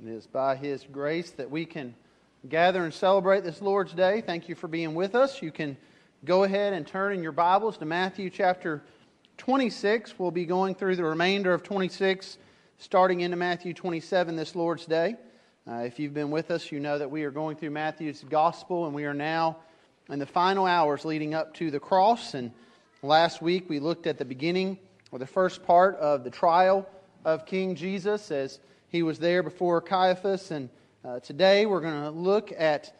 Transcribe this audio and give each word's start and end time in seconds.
It 0.00 0.10
is 0.10 0.28
by 0.28 0.54
His 0.54 0.84
grace 0.92 1.32
that 1.32 1.50
we 1.50 1.64
can 1.64 1.92
gather 2.48 2.84
and 2.84 2.94
celebrate 2.94 3.42
this 3.42 3.60
Lord's 3.60 3.92
Day. 3.92 4.20
Thank 4.20 4.48
you 4.48 4.54
for 4.54 4.68
being 4.68 4.94
with 4.94 5.16
us. 5.16 5.42
You 5.42 5.50
can 5.50 5.76
go 6.24 6.44
ahead 6.44 6.72
and 6.72 6.86
turn 6.86 7.14
in 7.14 7.20
your 7.20 7.32
Bibles 7.32 7.76
to 7.78 7.84
Matthew 7.84 8.30
chapter 8.30 8.84
26. 9.38 10.16
We'll 10.16 10.30
be 10.30 10.46
going 10.46 10.76
through 10.76 10.94
the 10.94 11.02
remainder 11.02 11.52
of 11.52 11.64
26, 11.64 12.38
starting 12.78 13.22
into 13.22 13.36
Matthew 13.36 13.74
27 13.74 14.36
this 14.36 14.54
Lord's 14.54 14.86
Day. 14.86 15.16
Uh, 15.68 15.78
if 15.78 15.98
you've 15.98 16.14
been 16.14 16.30
with 16.30 16.52
us, 16.52 16.70
you 16.70 16.78
know 16.78 16.96
that 16.96 17.10
we 17.10 17.24
are 17.24 17.32
going 17.32 17.56
through 17.56 17.70
Matthew's 17.70 18.22
Gospel, 18.22 18.86
and 18.86 18.94
we 18.94 19.04
are 19.04 19.14
now 19.14 19.56
in 20.10 20.20
the 20.20 20.26
final 20.26 20.64
hours 20.64 21.04
leading 21.04 21.34
up 21.34 21.54
to 21.54 21.72
the 21.72 21.80
cross. 21.80 22.34
And 22.34 22.52
last 23.02 23.42
week 23.42 23.68
we 23.68 23.80
looked 23.80 24.06
at 24.06 24.16
the 24.16 24.24
beginning 24.24 24.78
or 25.10 25.18
the 25.18 25.26
first 25.26 25.64
part 25.64 25.96
of 25.96 26.22
the 26.22 26.30
trial 26.30 26.88
of 27.24 27.46
King 27.46 27.74
Jesus 27.74 28.30
as 28.30 28.60
he 28.88 29.02
was 29.02 29.18
there 29.18 29.42
before 29.42 29.80
Caiaphas. 29.80 30.50
And 30.50 30.70
uh, 31.04 31.20
today 31.20 31.66
we're 31.66 31.80
going 31.80 32.02
to 32.02 32.10
look 32.10 32.52
at 32.56 32.94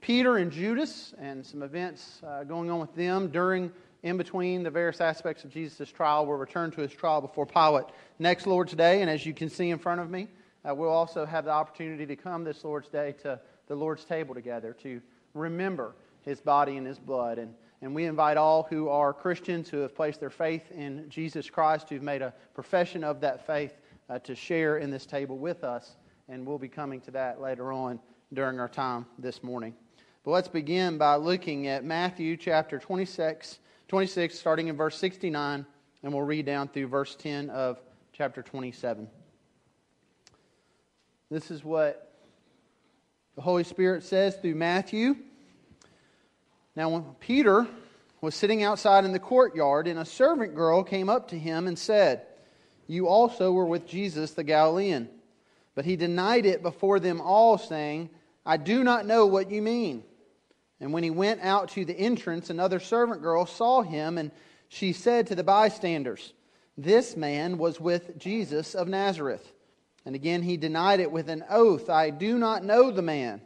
Peter 0.00 0.36
and 0.36 0.50
Judas 0.50 1.14
and 1.18 1.44
some 1.44 1.62
events 1.62 2.20
uh, 2.26 2.44
going 2.44 2.70
on 2.70 2.78
with 2.78 2.94
them 2.94 3.28
during, 3.28 3.72
in 4.02 4.16
between 4.16 4.62
the 4.62 4.70
various 4.70 5.00
aspects 5.00 5.44
of 5.44 5.50
Jesus' 5.50 5.90
trial. 5.90 6.26
We'll 6.26 6.36
return 6.36 6.70
to 6.72 6.80
his 6.80 6.92
trial 6.92 7.20
before 7.20 7.46
Pilate 7.46 7.86
next 8.18 8.46
Lord's 8.46 8.74
Day. 8.74 9.00
And 9.02 9.10
as 9.10 9.26
you 9.26 9.34
can 9.34 9.48
see 9.48 9.70
in 9.70 9.78
front 9.78 10.00
of 10.00 10.10
me, 10.10 10.28
uh, 10.68 10.74
we'll 10.74 10.90
also 10.90 11.26
have 11.26 11.44
the 11.44 11.50
opportunity 11.50 12.06
to 12.06 12.16
come 12.16 12.44
this 12.44 12.64
Lord's 12.64 12.88
Day 12.88 13.14
to 13.22 13.40
the 13.66 13.74
Lord's 13.74 14.04
table 14.04 14.34
together 14.34 14.74
to 14.82 15.00
remember 15.32 15.94
his 16.22 16.40
body 16.40 16.76
and 16.76 16.86
his 16.86 16.98
blood. 16.98 17.38
And, 17.38 17.54
and 17.82 17.94
we 17.94 18.04
invite 18.04 18.36
all 18.36 18.66
who 18.70 18.88
are 18.88 19.12
Christians 19.12 19.68
who 19.68 19.78
have 19.78 19.94
placed 19.94 20.20
their 20.20 20.30
faith 20.30 20.70
in 20.70 21.06
Jesus 21.08 21.50
Christ, 21.50 21.88
who've 21.88 22.02
made 22.02 22.22
a 22.22 22.32
profession 22.54 23.04
of 23.04 23.20
that 23.22 23.46
faith, 23.46 23.74
uh, 24.08 24.18
to 24.20 24.34
share 24.34 24.78
in 24.78 24.90
this 24.90 25.06
table 25.06 25.38
with 25.38 25.64
us. 25.64 25.96
And 26.28 26.46
we'll 26.46 26.58
be 26.58 26.68
coming 26.68 27.00
to 27.02 27.10
that 27.12 27.40
later 27.40 27.72
on 27.72 28.00
during 28.32 28.58
our 28.58 28.68
time 28.68 29.06
this 29.18 29.42
morning. 29.42 29.74
But 30.24 30.30
let's 30.30 30.48
begin 30.48 30.96
by 30.96 31.16
looking 31.16 31.66
at 31.66 31.84
Matthew 31.84 32.36
chapter 32.36 32.78
26, 32.78 33.58
26 33.88 34.38
starting 34.38 34.68
in 34.68 34.76
verse 34.76 34.96
69, 34.96 35.66
and 36.02 36.12
we'll 36.12 36.22
read 36.22 36.46
down 36.46 36.68
through 36.68 36.86
verse 36.86 37.14
10 37.14 37.50
of 37.50 37.78
chapter 38.12 38.42
27. 38.42 39.08
This 41.30 41.50
is 41.50 41.62
what 41.62 42.12
the 43.36 43.42
Holy 43.42 43.64
Spirit 43.64 44.02
says 44.02 44.36
through 44.36 44.54
Matthew. 44.54 45.16
Now, 46.76 46.88
when 46.88 47.04
Peter 47.20 47.66
was 48.20 48.34
sitting 48.34 48.62
outside 48.62 49.04
in 49.04 49.12
the 49.12 49.18
courtyard, 49.18 49.86
and 49.86 49.98
a 49.98 50.04
servant 50.04 50.54
girl 50.54 50.82
came 50.82 51.08
up 51.08 51.28
to 51.28 51.38
him 51.38 51.66
and 51.66 51.78
said, 51.78 52.26
you 52.86 53.08
also 53.08 53.52
were 53.52 53.66
with 53.66 53.86
Jesus 53.86 54.32
the 54.32 54.44
Galilean. 54.44 55.08
But 55.74 55.84
he 55.84 55.96
denied 55.96 56.46
it 56.46 56.62
before 56.62 57.00
them 57.00 57.20
all, 57.20 57.58
saying, 57.58 58.10
I 58.46 58.56
do 58.56 58.84
not 58.84 59.06
know 59.06 59.26
what 59.26 59.50
you 59.50 59.62
mean. 59.62 60.04
And 60.80 60.92
when 60.92 61.02
he 61.02 61.10
went 61.10 61.40
out 61.42 61.70
to 61.70 61.84
the 61.84 61.98
entrance, 61.98 62.50
another 62.50 62.80
servant 62.80 63.22
girl 63.22 63.46
saw 63.46 63.82
him, 63.82 64.18
and 64.18 64.30
she 64.68 64.92
said 64.92 65.28
to 65.28 65.34
the 65.34 65.44
bystanders, 65.44 66.32
This 66.76 67.16
man 67.16 67.58
was 67.58 67.80
with 67.80 68.18
Jesus 68.18 68.74
of 68.74 68.88
Nazareth. 68.88 69.52
And 70.04 70.14
again 70.14 70.42
he 70.42 70.56
denied 70.56 71.00
it 71.00 71.10
with 71.10 71.28
an 71.28 71.44
oath, 71.48 71.88
I 71.88 72.10
do 72.10 72.38
not 72.38 72.64
know 72.64 72.90
the 72.90 73.02
man. 73.02 73.40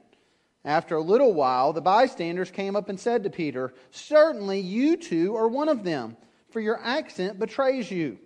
After 0.64 0.96
a 0.96 1.02
little 1.02 1.32
while, 1.32 1.72
the 1.72 1.80
bystanders 1.80 2.50
came 2.50 2.74
up 2.74 2.88
and 2.88 2.98
said 2.98 3.22
to 3.22 3.30
Peter, 3.30 3.72
Certainly 3.90 4.60
you 4.60 4.96
too 4.96 5.36
are 5.36 5.48
one 5.48 5.68
of 5.68 5.84
them, 5.84 6.16
for 6.50 6.60
your 6.60 6.80
accent 6.82 7.38
betrays 7.38 7.90
you. 7.90 8.18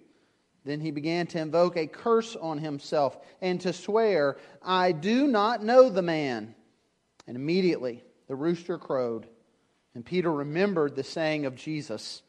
Then 0.65 0.81
he 0.81 0.91
began 0.91 1.27
to 1.29 1.41
invoke 1.41 1.77
a 1.77 1.87
curse 1.87 2.37
on 2.37 2.59
himself 2.59 3.19
and 3.41 3.61
to 3.63 3.73
swear, 3.73 4.37
I 4.63 4.93
do 4.93 5.27
not 5.27 5.65
know 5.65 5.89
the 5.89 6.03
man. 6.03 6.55
And 7.27 7.37
immediately 7.37 8.05
the 8.29 8.37
rooster 8.37 8.79
crowed. 8.79 9.27
And 9.95 10.05
Peter 10.05 10.33
remembered 10.33 10.95
the 10.95 11.05
saying 11.05 11.47
of 11.47 11.57
Jesus, 11.57 12.23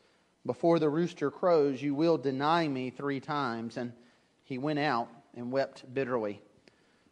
Before 0.45 0.79
the 0.79 0.89
rooster 0.89 1.31
crows, 1.31 1.81
you 1.81 1.93
will 1.95 2.17
deny 2.17 2.67
me 2.67 2.89
three 2.89 3.19
times. 3.19 3.77
And 3.77 3.93
he 4.43 4.57
went 4.57 4.79
out 4.79 5.09
and 5.35 5.51
wept 5.51 5.91
bitterly. 5.93 6.41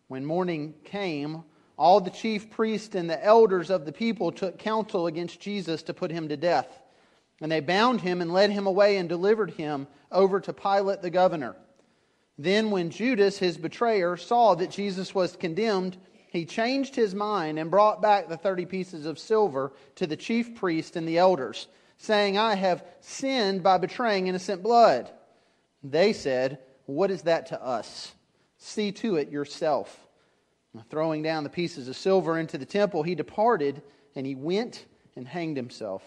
When 0.08 0.26
morning 0.26 0.74
came, 0.84 1.44
all 1.78 2.02
the 2.02 2.10
chief 2.10 2.50
priests 2.50 2.96
and 2.96 3.10
the 3.10 3.24
elders 3.24 3.70
of 3.70 3.86
the 3.86 3.92
people 3.92 4.32
took 4.32 4.60
counsel 4.60 5.08
against 5.08 5.40
Jesus 5.40 5.84
to 5.84 5.94
put 5.94 6.12
him 6.12 6.30
to 6.30 6.38
death. 6.38 6.82
And 7.42 7.52
they 7.52 7.60
bound 7.60 8.02
him 8.02 8.22
and 8.22 8.32
led 8.32 8.52
him 8.52 8.68
away 8.68 8.98
and 8.98 9.10
delivered 9.10 9.52
him 9.52 9.88
over 10.12 10.40
to 10.40 10.54
Pilate 10.54 11.02
the 11.02 11.10
governor. 11.10 11.56
Then, 12.38 12.72
when 12.72 12.92
Judas, 12.92 13.40
his 13.40 13.58
betrayer, 13.58 14.16
saw 14.16 14.56
that 14.56 14.72
Jesus 14.72 15.14
was 15.14 15.36
condemned, 15.36 15.98
he 16.32 16.46
changed 16.46 16.96
his 16.96 17.14
mind 17.14 17.60
and 17.60 17.70
brought 17.70 18.02
back 18.02 18.30
the 18.30 18.38
thirty 18.38 18.66
pieces 18.66 19.06
of 19.06 19.20
silver 19.20 19.74
to 19.96 20.08
the 20.08 20.16
chief 20.16 20.56
priest 20.56 20.96
and 20.96 21.08
the 21.08 21.18
elders, 21.18 21.68
saying, 21.98 22.38
I 22.38 22.56
have 22.56 22.86
sinned 23.02 23.64
by 23.64 23.78
betraying 23.78 24.28
innocent 24.28 24.64
blood. 24.64 25.12
They 25.84 26.14
said, 26.14 26.60
What 26.86 27.12
is 27.12 27.24
that 27.24 27.48
to 27.48 27.62
us? 27.62 28.14
See 28.58 28.92
to 28.94 29.18
it 29.18 29.30
yourself. 29.30 30.08
Throwing 30.90 31.22
down 31.22 31.44
the 31.44 31.50
pieces 31.50 31.88
of 31.88 31.98
silver 31.98 32.40
into 32.40 32.58
the 32.58 32.66
temple, 32.66 33.04
he 33.04 33.14
departed 33.14 33.82
and 34.16 34.26
he 34.26 34.36
went 34.36 34.86
and 35.16 35.28
hanged 35.28 35.58
himself. 35.58 36.02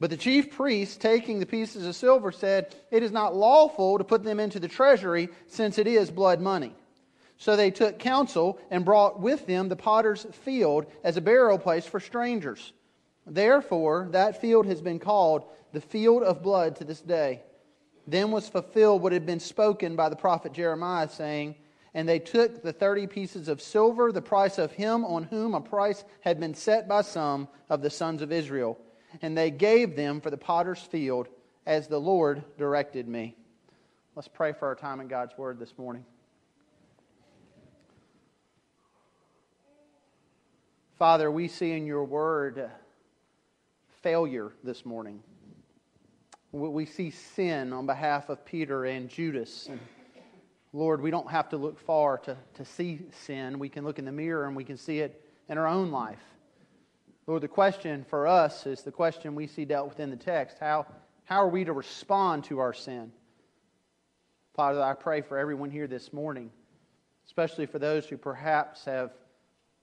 But 0.00 0.10
the 0.10 0.16
chief 0.16 0.52
priests, 0.52 0.96
taking 0.96 1.40
the 1.40 1.46
pieces 1.46 1.84
of 1.84 1.96
silver, 1.96 2.30
said, 2.30 2.74
It 2.90 3.02
is 3.02 3.10
not 3.10 3.34
lawful 3.34 3.98
to 3.98 4.04
put 4.04 4.22
them 4.22 4.38
into 4.38 4.60
the 4.60 4.68
treasury, 4.68 5.28
since 5.48 5.76
it 5.76 5.88
is 5.88 6.10
blood 6.10 6.40
money. 6.40 6.74
So 7.36 7.56
they 7.56 7.70
took 7.70 7.98
counsel 7.98 8.58
and 8.70 8.84
brought 8.84 9.20
with 9.20 9.46
them 9.46 9.68
the 9.68 9.76
potter's 9.76 10.24
field 10.32 10.86
as 11.02 11.16
a 11.16 11.20
burial 11.20 11.58
place 11.58 11.86
for 11.86 12.00
strangers. 12.00 12.72
Therefore, 13.26 14.08
that 14.12 14.40
field 14.40 14.66
has 14.66 14.80
been 14.80 14.98
called 14.98 15.44
the 15.72 15.80
field 15.80 16.22
of 16.22 16.42
blood 16.42 16.76
to 16.76 16.84
this 16.84 17.00
day. 17.00 17.42
Then 18.06 18.30
was 18.30 18.48
fulfilled 18.48 19.02
what 19.02 19.12
had 19.12 19.26
been 19.26 19.40
spoken 19.40 19.96
by 19.96 20.08
the 20.08 20.16
prophet 20.16 20.52
Jeremiah, 20.52 21.08
saying, 21.08 21.56
And 21.92 22.08
they 22.08 22.18
took 22.20 22.62
the 22.62 22.72
thirty 22.72 23.06
pieces 23.06 23.48
of 23.48 23.60
silver, 23.60 24.12
the 24.12 24.22
price 24.22 24.58
of 24.58 24.72
him 24.72 25.04
on 25.04 25.24
whom 25.24 25.54
a 25.54 25.60
price 25.60 26.04
had 26.20 26.40
been 26.40 26.54
set 26.54 26.88
by 26.88 27.02
some 27.02 27.48
of 27.68 27.82
the 27.82 27.90
sons 27.90 28.22
of 28.22 28.32
Israel 28.32 28.78
and 29.22 29.36
they 29.36 29.50
gave 29.50 29.96
them 29.96 30.20
for 30.20 30.30
the 30.30 30.36
potter's 30.36 30.80
field 30.80 31.28
as 31.66 31.88
the 31.88 31.98
Lord 31.98 32.42
directed 32.56 33.08
me. 33.08 33.36
Let's 34.14 34.28
pray 34.28 34.52
for 34.52 34.66
our 34.66 34.74
time 34.74 35.00
in 35.00 35.08
God's 35.08 35.36
Word 35.36 35.58
this 35.58 35.76
morning. 35.78 36.04
Father, 40.98 41.30
we 41.30 41.46
see 41.46 41.72
in 41.72 41.86
your 41.86 42.04
Word 42.04 42.70
failure 44.02 44.52
this 44.64 44.84
morning. 44.84 45.22
We 46.50 46.86
see 46.86 47.10
sin 47.10 47.72
on 47.72 47.86
behalf 47.86 48.30
of 48.30 48.44
Peter 48.44 48.86
and 48.86 49.08
Judas. 49.08 49.66
And 49.68 49.78
Lord, 50.72 51.00
we 51.00 51.10
don't 51.10 51.30
have 51.30 51.48
to 51.50 51.56
look 51.56 51.78
far 51.78 52.18
to, 52.18 52.36
to 52.54 52.64
see 52.64 53.00
sin. 53.26 53.58
We 53.58 53.68
can 53.68 53.84
look 53.84 53.98
in 53.98 54.04
the 54.04 54.12
mirror 54.12 54.46
and 54.46 54.56
we 54.56 54.64
can 54.64 54.76
see 54.76 55.00
it 55.00 55.22
in 55.48 55.58
our 55.58 55.66
own 55.66 55.90
life. 55.90 56.18
Lord, 57.28 57.42
the 57.42 57.48
question 57.48 58.06
for 58.08 58.26
us 58.26 58.66
is 58.66 58.80
the 58.80 58.90
question 58.90 59.34
we 59.34 59.46
see 59.46 59.66
dealt 59.66 59.90
with 59.90 60.00
in 60.00 60.08
the 60.08 60.16
text. 60.16 60.56
How, 60.58 60.86
how 61.26 61.42
are 61.42 61.48
we 61.50 61.62
to 61.62 61.74
respond 61.74 62.44
to 62.44 62.60
our 62.60 62.72
sin? 62.72 63.12
Father, 64.54 64.82
I 64.82 64.94
pray 64.94 65.20
for 65.20 65.36
everyone 65.36 65.70
here 65.70 65.86
this 65.86 66.10
morning, 66.10 66.50
especially 67.26 67.66
for 67.66 67.78
those 67.78 68.06
who 68.06 68.16
perhaps 68.16 68.86
have 68.86 69.10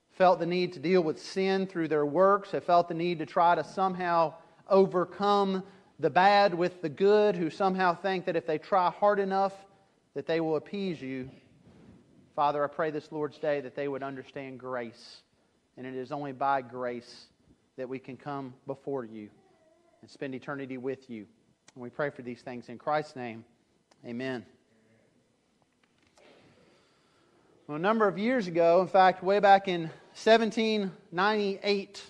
felt 0.09 0.39
the 0.39 0.47
need 0.47 0.73
to 0.73 0.79
deal 0.79 1.01
with 1.01 1.21
sin 1.21 1.67
through 1.67 1.87
their 1.87 2.03
works, 2.03 2.49
have 2.49 2.63
felt 2.63 2.87
the 2.87 2.95
need 2.95 3.19
to 3.19 3.27
try 3.27 3.53
to 3.53 3.63
somehow 3.63 4.33
overcome 4.67 5.61
the 5.99 6.09
bad 6.09 6.51
with 6.51 6.81
the 6.81 6.89
good, 6.89 7.35
who 7.35 7.51
somehow 7.51 7.93
think 7.93 8.25
that 8.25 8.35
if 8.35 8.47
they 8.47 8.57
try 8.57 8.89
hard 8.89 9.19
enough, 9.19 9.53
that 10.15 10.25
they 10.25 10.39
will 10.39 10.55
appease 10.55 10.99
you. 10.99 11.29
Father, 12.35 12.63
I 12.63 12.67
pray 12.67 12.89
this 12.89 13.11
Lord's 13.11 13.37
Day 13.37 13.61
that 13.61 13.75
they 13.75 13.87
would 13.87 14.01
understand 14.01 14.59
grace. 14.59 15.17
And 15.77 15.85
it 15.85 15.93
is 15.93 16.11
only 16.11 16.31
by 16.31 16.61
grace 16.61 17.27
that 17.77 17.89
we 17.89 17.99
can 17.99 18.15
come 18.15 18.53
before 18.67 19.03
you 19.03 19.29
and 20.01 20.09
spend 20.09 20.33
eternity 20.33 20.77
with 20.77 21.09
you. 21.09 21.25
And 21.73 21.83
we 21.83 21.89
pray 21.89 22.09
for 22.09 22.21
these 22.21 22.41
things 22.41 22.69
in 22.69 22.77
Christ's 22.77 23.15
name. 23.15 23.43
Amen. 24.05 24.45
Well, 27.67 27.75
a 27.75 27.79
number 27.79 28.07
of 28.07 28.17
years 28.17 28.47
ago, 28.47 28.81
in 28.81 28.87
fact, 28.87 29.23
way 29.23 29.39
back 29.39 29.67
in 29.67 29.89
1798, 30.13 32.03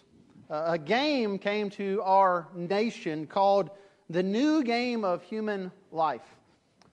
uh, 0.49 0.63
a 0.67 0.77
game 0.77 1.39
came 1.39 1.69
to 1.71 2.01
our 2.03 2.47
nation 2.53 3.25
called 3.25 3.71
the 4.09 4.21
New 4.21 4.63
Game 4.63 5.03
of 5.03 5.23
Human 5.23 5.71
Life. 5.91 6.21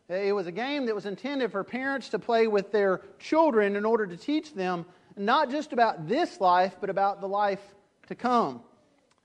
It 0.09 0.35
was 0.35 0.47
a 0.47 0.53
game 0.53 0.87
that 0.87 0.95
was 0.95 1.07
intended 1.07 1.53
for 1.53 1.63
parents 1.65 2.09
to 2.11 2.19
play 2.19 2.47
with 2.47 2.73
their 2.73 3.03
children 3.19 3.77
in 3.77 3.85
order 3.85 4.07
to 4.07 4.17
teach 4.17 4.55
them 4.55 4.87
not 5.17 5.51
just 5.51 5.73
about 5.73 6.09
this 6.09 6.41
life, 6.41 6.77
but 6.81 6.89
about 6.89 7.21
the 7.21 7.29
life 7.29 7.61
to 8.09 8.15
come. 8.15 8.61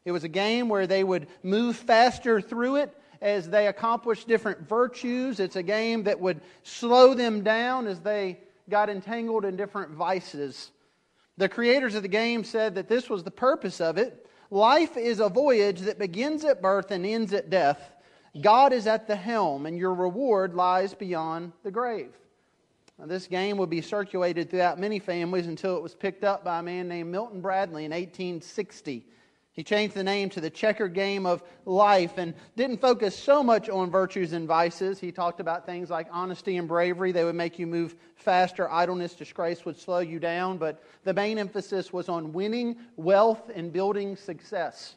It 0.06 0.12
was 0.12 0.24
a 0.24 0.30
game 0.30 0.70
where 0.70 0.88
they 0.88 1.04
would 1.04 1.28
move 1.44 1.76
faster 1.76 2.40
through 2.40 2.78
it 2.78 2.96
as 3.22 3.50
they 3.50 3.68
accomplished 3.68 4.28
different 4.28 4.68
virtues. 4.68 5.40
It's 5.40 5.56
a 5.56 5.64
game 5.64 6.04
that 6.04 6.20
would 6.20 6.42
slow 6.64 7.14
them 7.14 7.44
down 7.44 7.88
as 7.88 8.00
they 8.00 8.40
got 8.70 8.90
entangled 8.90 9.46
in 9.46 9.56
different 9.56 9.92
vices. 9.92 10.72
The 11.38 11.50
creators 11.50 11.96
of 11.96 12.04
the 12.04 12.08
game 12.08 12.44
said 12.44 12.76
that 12.76 12.88
this 12.88 13.10
was 13.10 13.24
the 13.24 13.32
purpose 13.32 13.82
of 13.82 13.98
it. 13.98 14.28
Life 14.50 14.98
is 14.98 15.20
a 15.20 15.30
voyage 15.30 15.82
that 15.82 16.00
begins 16.00 16.46
at 16.46 16.62
birth 16.62 16.92
and 16.92 17.06
ends 17.06 17.34
at 17.34 17.50
death. 17.50 17.92
God 18.42 18.72
is 18.72 18.88
at 18.88 19.08
the 19.08 19.16
helm, 19.16 19.66
and 19.66 19.78
your 19.78 19.94
reward 19.94 20.54
lies 20.54 20.94
beyond 20.94 21.52
the 21.64 21.72
grave. 21.72 22.14
Now, 23.00 23.06
this 23.06 23.28
game 23.28 23.58
would 23.58 23.70
be 23.70 23.82
circulated 23.82 24.50
throughout 24.50 24.80
many 24.80 24.98
families 24.98 25.46
until 25.46 25.78
it 25.78 25.84
was 25.84 25.94
picked 25.94 26.24
up 26.24 26.44
by 26.44 26.60
a 26.60 26.64
man 26.64 26.88
named 26.88 27.12
Milton 27.12 27.42
Bradley 27.42 27.86
in 27.86 27.92
1860. 27.92 29.06
He 29.58 29.64
changed 29.64 29.96
the 29.96 30.04
name 30.04 30.30
to 30.32 30.42
the 30.42 30.52
checker 30.52 30.88
game 30.88 31.26
of 31.26 31.44
life 31.66 32.18
and 32.18 32.36
didn't 32.56 32.80
focus 32.80 33.18
so 33.18 33.44
much 33.44 33.70
on 33.70 33.90
virtues 33.90 34.34
and 34.34 34.48
vices. 34.48 35.00
He 35.00 35.12
talked 35.12 35.40
about 35.40 35.66
things 35.66 35.90
like 35.90 36.08
honesty 36.12 36.58
and 36.58 36.68
bravery. 36.68 37.12
They 37.12 37.24
would 37.24 37.36
make 37.36 37.58
you 37.58 37.66
move 37.66 37.96
faster. 38.16 38.70
Idleness, 38.70 39.16
disgrace 39.16 39.66
would 39.66 39.78
slow 39.78 40.00
you 40.00 40.20
down. 40.20 40.60
But 40.60 40.84
the 41.04 41.14
main 41.14 41.40
emphasis 41.40 41.92
was 41.92 42.08
on 42.08 42.34
winning 42.34 42.78
wealth 42.98 43.50
and 43.54 43.74
building 43.74 44.16
success. 44.16 44.96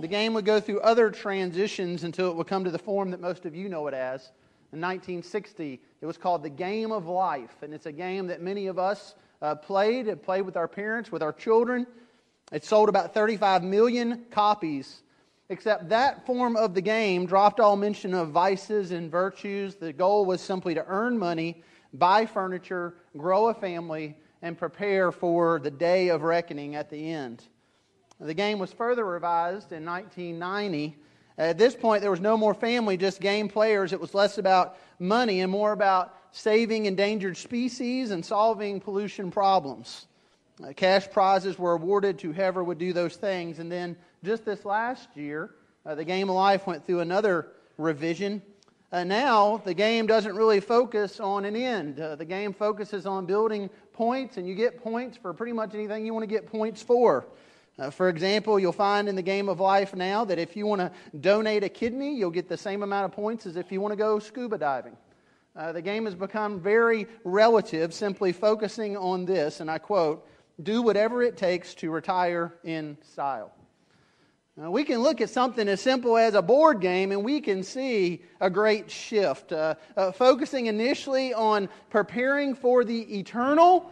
The 0.00 0.08
game 0.08 0.34
would 0.34 0.44
go 0.44 0.58
through 0.58 0.80
other 0.80 1.08
transitions 1.10 2.02
until 2.02 2.30
it 2.30 2.36
would 2.36 2.48
come 2.48 2.64
to 2.64 2.72
the 2.72 2.78
form 2.78 3.12
that 3.12 3.20
most 3.20 3.46
of 3.46 3.54
you 3.54 3.68
know 3.68 3.86
it 3.86 3.94
as. 3.94 4.32
In 4.74 4.80
1960, 4.80 5.80
it 6.00 6.04
was 6.04 6.18
called 6.18 6.42
the 6.42 6.50
Game 6.50 6.90
of 6.90 7.06
Life, 7.06 7.62
and 7.62 7.72
it's 7.72 7.86
a 7.86 7.92
game 7.92 8.26
that 8.26 8.42
many 8.42 8.66
of 8.66 8.76
us 8.76 9.14
uh, 9.40 9.54
played 9.54 10.08
and 10.08 10.20
played 10.20 10.42
with 10.42 10.56
our 10.56 10.66
parents, 10.66 11.12
with 11.12 11.22
our 11.22 11.32
children. 11.32 11.86
It 12.50 12.64
sold 12.64 12.88
about 12.88 13.14
35 13.14 13.62
million 13.62 14.24
copies, 14.32 15.04
except 15.48 15.90
that 15.90 16.26
form 16.26 16.56
of 16.56 16.74
the 16.74 16.80
game 16.80 17.24
dropped 17.24 17.60
all 17.60 17.76
mention 17.76 18.14
of 18.14 18.30
vices 18.30 18.90
and 18.90 19.12
virtues. 19.12 19.76
The 19.76 19.92
goal 19.92 20.26
was 20.26 20.40
simply 20.40 20.74
to 20.74 20.84
earn 20.88 21.16
money, 21.16 21.62
buy 21.92 22.26
furniture, 22.26 22.94
grow 23.16 23.50
a 23.50 23.54
family, 23.54 24.16
and 24.42 24.58
prepare 24.58 25.12
for 25.12 25.60
the 25.60 25.70
day 25.70 26.08
of 26.08 26.22
reckoning 26.22 26.74
at 26.74 26.90
the 26.90 27.12
end. 27.12 27.44
The 28.18 28.34
game 28.34 28.58
was 28.58 28.72
further 28.72 29.04
revised 29.04 29.70
in 29.70 29.84
1990. 29.84 30.96
At 31.36 31.58
this 31.58 31.74
point, 31.74 32.00
there 32.00 32.10
was 32.10 32.20
no 32.20 32.36
more 32.36 32.54
family, 32.54 32.96
just 32.96 33.20
game 33.20 33.48
players. 33.48 33.92
It 33.92 34.00
was 34.00 34.14
less 34.14 34.38
about 34.38 34.76
money 34.98 35.40
and 35.40 35.50
more 35.50 35.72
about 35.72 36.14
saving 36.30 36.86
endangered 36.86 37.36
species 37.36 38.10
and 38.10 38.24
solving 38.24 38.80
pollution 38.80 39.30
problems. 39.30 40.06
Uh, 40.62 40.72
cash 40.72 41.10
prizes 41.10 41.58
were 41.58 41.72
awarded 41.72 42.18
to 42.20 42.32
whoever 42.32 42.62
would 42.62 42.78
do 42.78 42.92
those 42.92 43.16
things. 43.16 43.58
And 43.58 43.70
then 43.70 43.96
just 44.22 44.44
this 44.44 44.64
last 44.64 45.08
year, 45.16 45.50
uh, 45.84 45.96
the 45.96 46.04
Game 46.04 46.28
of 46.28 46.36
Life 46.36 46.66
went 46.66 46.86
through 46.86 47.00
another 47.00 47.48
revision. 47.78 48.40
Uh, 48.92 49.02
now, 49.02 49.60
the 49.64 49.74
game 49.74 50.06
doesn't 50.06 50.36
really 50.36 50.60
focus 50.60 51.18
on 51.18 51.44
an 51.44 51.56
end. 51.56 51.98
Uh, 51.98 52.14
the 52.14 52.24
game 52.24 52.52
focuses 52.52 53.06
on 53.06 53.26
building 53.26 53.68
points, 53.92 54.36
and 54.36 54.46
you 54.46 54.54
get 54.54 54.80
points 54.82 55.16
for 55.16 55.34
pretty 55.34 55.52
much 55.52 55.74
anything 55.74 56.06
you 56.06 56.14
want 56.14 56.22
to 56.22 56.28
get 56.28 56.46
points 56.46 56.80
for. 56.80 57.26
Uh, 57.78 57.90
for 57.90 58.08
example, 58.08 58.58
you'll 58.58 58.72
find 58.72 59.08
in 59.08 59.16
the 59.16 59.22
game 59.22 59.48
of 59.48 59.58
life 59.58 59.94
now 59.94 60.24
that 60.24 60.38
if 60.38 60.56
you 60.56 60.66
want 60.66 60.80
to 60.80 60.92
donate 61.18 61.64
a 61.64 61.68
kidney, 61.68 62.14
you'll 62.14 62.30
get 62.30 62.48
the 62.48 62.56
same 62.56 62.82
amount 62.82 63.04
of 63.04 63.12
points 63.12 63.46
as 63.46 63.56
if 63.56 63.72
you 63.72 63.80
want 63.80 63.90
to 63.92 63.96
go 63.96 64.18
scuba 64.18 64.56
diving. 64.56 64.96
Uh, 65.56 65.72
the 65.72 65.82
game 65.82 66.04
has 66.04 66.14
become 66.14 66.60
very 66.60 67.06
relative, 67.24 67.92
simply 67.92 68.32
focusing 68.32 68.96
on 68.96 69.24
this, 69.24 69.60
and 69.60 69.70
I 69.70 69.78
quote, 69.78 70.26
do 70.62 70.82
whatever 70.82 71.22
it 71.22 71.36
takes 71.36 71.74
to 71.74 71.90
retire 71.90 72.54
in 72.62 72.96
style. 73.02 73.52
Now, 74.56 74.70
we 74.70 74.84
can 74.84 75.00
look 75.00 75.20
at 75.20 75.30
something 75.30 75.66
as 75.66 75.80
simple 75.80 76.16
as 76.16 76.34
a 76.34 76.42
board 76.42 76.80
game 76.80 77.10
and 77.10 77.24
we 77.24 77.40
can 77.40 77.64
see 77.64 78.22
a 78.40 78.48
great 78.48 78.88
shift. 78.88 79.52
Uh, 79.52 79.74
uh, 79.96 80.12
focusing 80.12 80.66
initially 80.66 81.34
on 81.34 81.68
preparing 81.90 82.54
for 82.54 82.84
the 82.84 83.18
eternal 83.18 83.90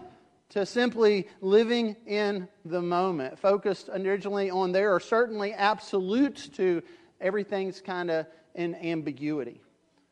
to 0.52 0.66
simply 0.66 1.28
living 1.40 1.96
in 2.06 2.46
the 2.64 2.82
moment. 2.82 3.38
Focused 3.38 3.88
originally 3.88 4.50
on 4.50 4.72
there 4.72 4.94
are 4.94 5.00
certainly 5.00 5.54
absolutes 5.54 6.48
to 6.48 6.82
everything's 7.20 7.80
kind 7.80 8.10
of 8.10 8.26
in 8.54 8.74
ambiguity. 8.74 9.62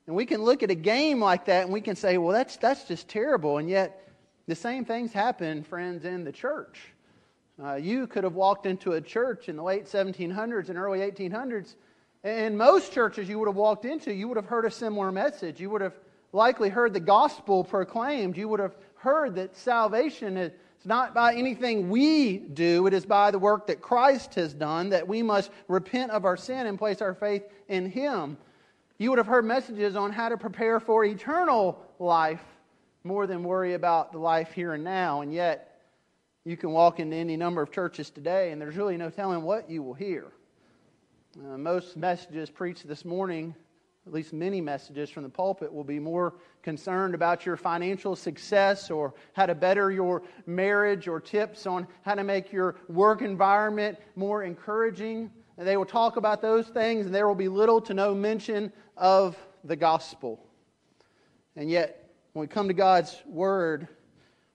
And 0.07 0.17
we 0.17 0.25
can 0.25 0.43
look 0.43 0.63
at 0.63 0.71
a 0.71 0.75
game 0.75 1.21
like 1.21 1.45
that 1.45 1.65
and 1.65 1.73
we 1.73 1.83
can 1.83 1.95
say, 1.95 2.17
well, 2.17 2.33
that's, 2.33 2.57
that's 2.57 2.85
just 2.85 3.07
terrible. 3.07 3.59
And 3.59 3.69
yet, 3.69 4.09
the 4.47 4.55
same 4.55 4.85
things 4.85 5.13
happen, 5.13 5.63
friends, 5.63 6.05
in 6.05 6.25
the 6.25 6.33
church. 6.33 6.81
Uh, 7.63 7.75
you 7.75 8.07
could 8.07 8.25
have 8.25 8.35
walked 8.35 8.65
into 8.65 8.93
a 8.93 9.01
church 9.01 9.49
in 9.51 9.57
the 9.57 9.63
late 9.63 9.85
1700s 9.85 10.71
and 10.71 10.79
early 10.79 11.01
1800s, 11.01 11.75
and 12.25 12.57
most 12.57 12.93
churches 12.93 13.29
you 13.29 13.39
would 13.39 13.47
have 13.47 13.57
walked 13.57 13.85
into, 13.85 14.13
you 14.13 14.27
would 14.27 14.39
have 14.39 14.47
heard 14.47 14.65
a 14.65 14.71
similar 14.71 15.13
message. 15.13 15.61
You 15.61 15.69
would 15.71 15.83
have 15.83 15.95
likely 16.33 16.69
heard 16.69 16.95
the 16.95 17.01
gospel 17.01 17.63
proclaimed. 17.63 18.37
You 18.37 18.49
would 18.49 18.61
have 18.61 18.75
heard 19.01 19.35
that 19.37 19.57
salvation 19.57 20.37
is 20.37 20.53
not 20.85 21.15
by 21.15 21.35
anything 21.35 21.91
we 21.91 22.39
do, 22.39 22.87
it 22.87 22.95
is 22.95 23.05
by 23.05 23.31
the 23.31 23.39
work 23.39 23.67
that 23.67 23.81
Christ 23.81 24.35
has 24.35 24.55
done, 24.55 24.91
that 24.91 25.07
we 25.07 25.23
must 25.23 25.51
repent 25.69 26.11
of 26.11 26.25
our 26.25 26.37
sin 26.37 26.67
and 26.67 26.79
place 26.79 27.03
our 27.03 27.15
faith 27.15 27.43
in 27.69 27.91
Him. 27.91 28.37
You 28.99 29.11
would 29.11 29.19
have 29.19 29.27
heard 29.27 29.45
messages 29.45 29.97
on 29.97 30.13
how 30.13 30.29
to 30.29 30.37
prepare 30.37 30.81
for 30.81 31.05
eternal 31.05 31.83
life 31.99 32.43
more 33.05 33.27
than 33.27 33.43
worry 33.43 33.75
about 33.75 34.13
the 34.13 34.19
life 34.19 34.53
here 34.53 34.75
and 34.75 34.85
now. 34.85 35.23
And 35.23 35.33
yet, 35.33 35.81
you 36.45 36.57
can 36.57 36.71
walk 36.71 37.01
into 37.01 37.17
any 37.17 37.37
number 37.37 37.63
of 37.63 37.71
churches 37.71 38.11
today, 38.11 38.51
and 38.51 38.61
there's 38.61 38.77
really 38.77 38.97
no 38.97 39.11
telling 39.11 39.43
what 39.43 39.71
you 39.71 39.83
will 39.83 39.95
hear. 39.95 40.27
Uh, 41.39 41.57
most 41.57 41.97
messages 41.97 42.51
preached 42.51 42.87
this 42.89 43.05
morning 43.05 43.55
at 44.07 44.13
least 44.13 44.33
many 44.33 44.61
messages 44.61 45.11
from 45.11 45.23
the 45.25 45.29
pulpit 45.29 45.73
will 45.73 45.85
be 45.85 45.99
more 45.99 46.35
concerned 46.63 47.15
about 47.15 47.45
your 47.45 47.57
financial 47.57 48.17
success 48.17 48.91
or 48.91 49.15
how 49.35 49.45
to 49.47 49.55
better 49.55 49.91
your 49.91 50.23
marriage 50.47 51.07
or 51.07 51.21
tips 51.21 51.67
on 51.67 51.87
how 52.03 52.15
to 52.15 52.25
make 52.25 52.51
your 52.53 52.77
work 52.89 53.21
environment 53.21 53.99
more 54.17 54.43
encouraging. 54.43 55.31
And 55.59 55.69
they 55.69 55.77
will 55.77 55.85
talk 55.85 56.17
about 56.17 56.41
those 56.41 56.69
things, 56.69 57.05
and 57.05 57.15
there 57.15 57.29
will 57.29 57.35
be 57.35 57.49
little 57.49 57.81
to 57.83 57.93
no 57.93 58.15
mention 58.15 58.73
of 58.97 59.37
the 59.65 59.77
gospel. 59.77 60.41
And 61.55 61.71
yet, 61.71 62.09
when 62.33 62.41
we 62.41 62.47
come 62.47 62.69
to 62.69 62.75
God's 62.75 63.21
word, 63.27 63.87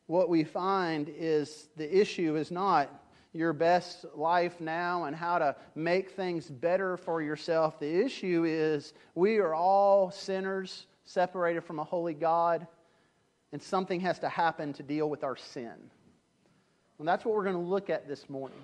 what 0.07 0.27
we 0.27 0.43
find 0.43 1.11
is 1.15 1.69
the 1.77 1.99
issue 1.99 2.35
is 2.35 2.49
not 2.49 2.89
your 3.35 3.53
best 3.53 4.05
life 4.15 4.61
now 4.61 5.03
and 5.03 5.15
how 5.15 5.37
to 5.37 5.55
make 5.75 6.11
things 6.11 6.49
better 6.49 6.95
for 6.95 7.21
yourself. 7.21 7.79
The 7.79 8.03
issue 8.05 8.45
is 8.47 8.93
we 9.13 9.37
are 9.37 9.53
all 9.53 10.09
sinners 10.09 10.87
separated 11.03 11.63
from 11.63 11.79
a 11.79 11.83
holy 11.83 12.13
God, 12.13 12.65
and 13.51 13.61
something 13.61 13.99
has 14.01 14.19
to 14.19 14.29
happen 14.29 14.73
to 14.73 14.83
deal 14.83 15.09
with 15.09 15.23
our 15.23 15.35
sin. 15.35 15.73
And 16.97 17.07
that's 17.07 17.25
what 17.25 17.35
we're 17.35 17.43
going 17.43 17.55
to 17.55 17.61
look 17.61 17.89
at 17.89 18.07
this 18.07 18.29
morning. 18.29 18.57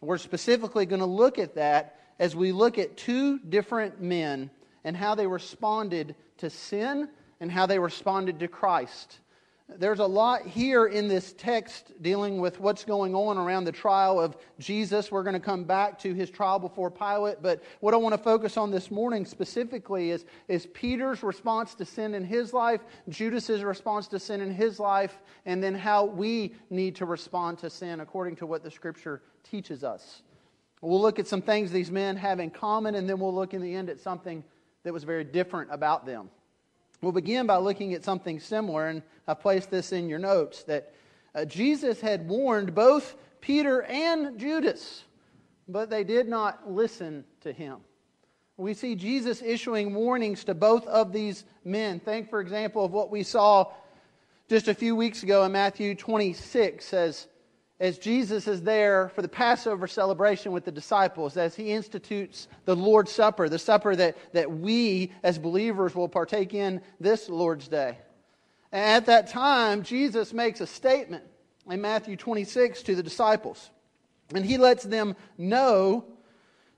we're 0.00 0.18
specifically 0.18 0.86
going 0.86 1.00
to 1.00 1.06
look 1.06 1.38
at 1.38 1.54
that 1.56 2.00
as 2.18 2.34
we 2.34 2.52
look 2.52 2.78
at 2.78 2.96
two 2.96 3.38
different 3.38 4.00
men 4.00 4.50
and 4.84 4.96
how 4.96 5.14
they 5.14 5.26
responded 5.26 6.14
to 6.38 6.48
sin 6.48 7.08
and 7.40 7.50
how 7.50 7.66
they 7.66 7.78
responded 7.78 8.40
to 8.40 8.48
Christ. 8.48 9.18
There's 9.68 9.98
a 9.98 10.06
lot 10.06 10.46
here 10.46 10.86
in 10.86 11.08
this 11.08 11.34
text 11.36 11.92
dealing 12.00 12.40
with 12.40 12.60
what's 12.60 12.84
going 12.84 13.16
on 13.16 13.36
around 13.36 13.64
the 13.64 13.72
trial 13.72 14.20
of 14.20 14.36
Jesus. 14.60 15.10
We're 15.10 15.24
going 15.24 15.34
to 15.34 15.40
come 15.40 15.64
back 15.64 15.98
to 16.00 16.14
his 16.14 16.30
trial 16.30 16.60
before 16.60 16.88
Pilate, 16.88 17.42
but 17.42 17.64
what 17.80 17.92
I 17.92 17.96
want 17.96 18.14
to 18.14 18.22
focus 18.22 18.56
on 18.56 18.70
this 18.70 18.92
morning 18.92 19.26
specifically 19.26 20.12
is, 20.12 20.24
is 20.46 20.66
Peter's 20.66 21.24
response 21.24 21.74
to 21.74 21.84
sin 21.84 22.14
in 22.14 22.24
his 22.24 22.52
life, 22.52 22.80
Judas's 23.08 23.64
response 23.64 24.06
to 24.08 24.20
sin 24.20 24.40
in 24.40 24.54
his 24.54 24.78
life, 24.78 25.18
and 25.46 25.60
then 25.60 25.74
how 25.74 26.04
we 26.04 26.54
need 26.70 26.94
to 26.96 27.04
respond 27.04 27.58
to 27.58 27.68
sin 27.68 28.00
according 28.00 28.36
to 28.36 28.46
what 28.46 28.62
the 28.62 28.70
scripture 28.70 29.20
teaches 29.42 29.82
us. 29.82 30.22
We'll 30.80 31.02
look 31.02 31.18
at 31.18 31.26
some 31.26 31.42
things 31.42 31.72
these 31.72 31.90
men 31.90 32.16
have 32.16 32.38
in 32.38 32.50
common, 32.50 32.94
and 32.94 33.08
then 33.08 33.18
we'll 33.18 33.34
look 33.34 33.52
in 33.52 33.62
the 33.62 33.74
end 33.74 33.90
at 33.90 33.98
something 33.98 34.44
that 34.84 34.92
was 34.92 35.02
very 35.02 35.24
different 35.24 35.72
about 35.72 36.06
them. 36.06 36.30
We'll 37.00 37.12
begin 37.12 37.46
by 37.46 37.56
looking 37.56 37.94
at 37.94 38.04
something 38.04 38.40
similar, 38.40 38.88
and 38.88 39.02
I 39.28 39.34
placed 39.34 39.70
this 39.70 39.92
in 39.92 40.08
your 40.08 40.18
notes 40.18 40.62
that 40.64 40.94
uh, 41.34 41.44
Jesus 41.44 42.00
had 42.00 42.26
warned 42.26 42.74
both 42.74 43.16
Peter 43.40 43.82
and 43.82 44.38
Judas, 44.38 45.04
but 45.68 45.90
they 45.90 46.04
did 46.04 46.28
not 46.28 46.70
listen 46.70 47.24
to 47.42 47.52
him. 47.52 47.78
We 48.56 48.72
see 48.72 48.94
Jesus 48.94 49.42
issuing 49.42 49.94
warnings 49.94 50.44
to 50.44 50.54
both 50.54 50.86
of 50.86 51.12
these 51.12 51.44
men. 51.64 52.00
Think, 52.00 52.30
for 52.30 52.40
example, 52.40 52.84
of 52.84 52.92
what 52.92 53.10
we 53.10 53.22
saw 53.22 53.70
just 54.48 54.68
a 54.68 54.74
few 54.74 54.96
weeks 54.96 55.22
ago 55.22 55.44
in 55.44 55.52
Matthew 55.52 55.94
26 55.94 56.94
as 56.94 57.26
as 57.78 57.98
Jesus 57.98 58.48
is 58.48 58.62
there 58.62 59.10
for 59.10 59.22
the 59.22 59.28
Passover 59.28 59.86
celebration 59.86 60.52
with 60.52 60.64
the 60.64 60.72
disciples, 60.72 61.36
as 61.36 61.54
he 61.54 61.72
institutes 61.72 62.48
the 62.64 62.74
Lord's 62.74 63.12
Supper, 63.12 63.48
the 63.48 63.58
supper 63.58 63.94
that, 63.94 64.16
that 64.32 64.50
we 64.50 65.12
as 65.22 65.38
believers 65.38 65.94
will 65.94 66.08
partake 66.08 66.54
in 66.54 66.80
this 67.00 67.28
Lord's 67.28 67.68
Day. 67.68 67.98
And 68.72 68.82
at 68.82 69.06
that 69.06 69.28
time, 69.28 69.82
Jesus 69.82 70.32
makes 70.32 70.60
a 70.60 70.66
statement 70.66 71.24
in 71.70 71.80
Matthew 71.80 72.16
26 72.16 72.82
to 72.84 72.94
the 72.94 73.02
disciples. 73.02 73.70
And 74.34 74.44
he 74.44 74.56
lets 74.56 74.82
them 74.82 75.14
know 75.36 76.04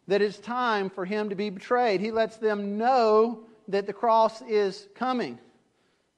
that 0.09 0.21
it's 0.21 0.39
time 0.39 0.91
for 0.91 1.05
him 1.05 1.29
to 1.29 1.37
be 1.37 1.51
betrayed. 1.51 2.01
He 2.01 2.11
lets 2.11 2.37
them 2.37 2.77
know 2.77 3.45
that 3.69 3.87
the 3.87 3.93
cross 3.93 4.43
is 4.43 4.89
coming. 4.95 5.39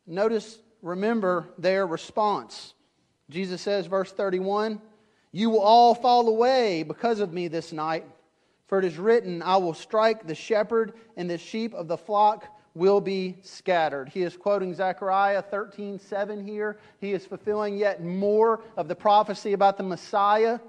Notice 0.06 0.58
remember 0.82 1.48
their 1.58 1.86
response. 1.86 2.74
Jesus 3.30 3.60
says, 3.60 3.86
verse 3.86 4.12
31, 4.12 4.80
You 5.32 5.50
will 5.50 5.60
all 5.60 5.94
fall 5.94 6.28
away 6.28 6.82
because 6.82 7.20
of 7.20 7.32
me 7.32 7.48
this 7.48 7.72
night, 7.72 8.04
for 8.66 8.78
it 8.78 8.84
is 8.84 8.98
written, 8.98 9.42
I 9.42 9.56
will 9.56 9.74
strike 9.74 10.26
the 10.26 10.34
shepherd, 10.34 10.94
and 11.16 11.30
the 11.30 11.38
sheep 11.38 11.72
of 11.74 11.88
the 11.88 11.96
flock 11.96 12.46
will 12.74 13.00
be 13.00 13.36
scattered. 13.42 14.08
He 14.08 14.22
is 14.22 14.36
quoting 14.36 14.74
Zechariah 14.74 15.42
13 15.42 15.98
7 15.98 16.44
here. 16.44 16.78
He 17.00 17.12
is 17.12 17.26
fulfilling 17.26 17.76
yet 17.76 18.02
more 18.02 18.62
of 18.76 18.88
the 18.88 18.94
prophecy 18.94 19.52
about 19.52 19.76
the 19.76 19.82
Messiah. 19.82 20.60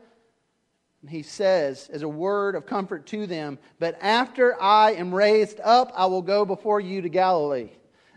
He 1.08 1.24
says, 1.24 1.90
as 1.92 2.04
a 2.04 2.08
word 2.08 2.54
of 2.54 2.68
comfort 2.68 3.08
to 3.08 3.26
them, 3.26 3.58
But 3.80 3.98
after 4.02 4.62
I 4.62 4.92
am 4.92 5.14
raised 5.14 5.60
up, 5.64 5.92
I 5.96 6.06
will 6.06 6.22
go 6.22 6.46
before 6.46 6.80
you 6.80 7.02
to 7.02 7.10
Galilee. 7.10 7.70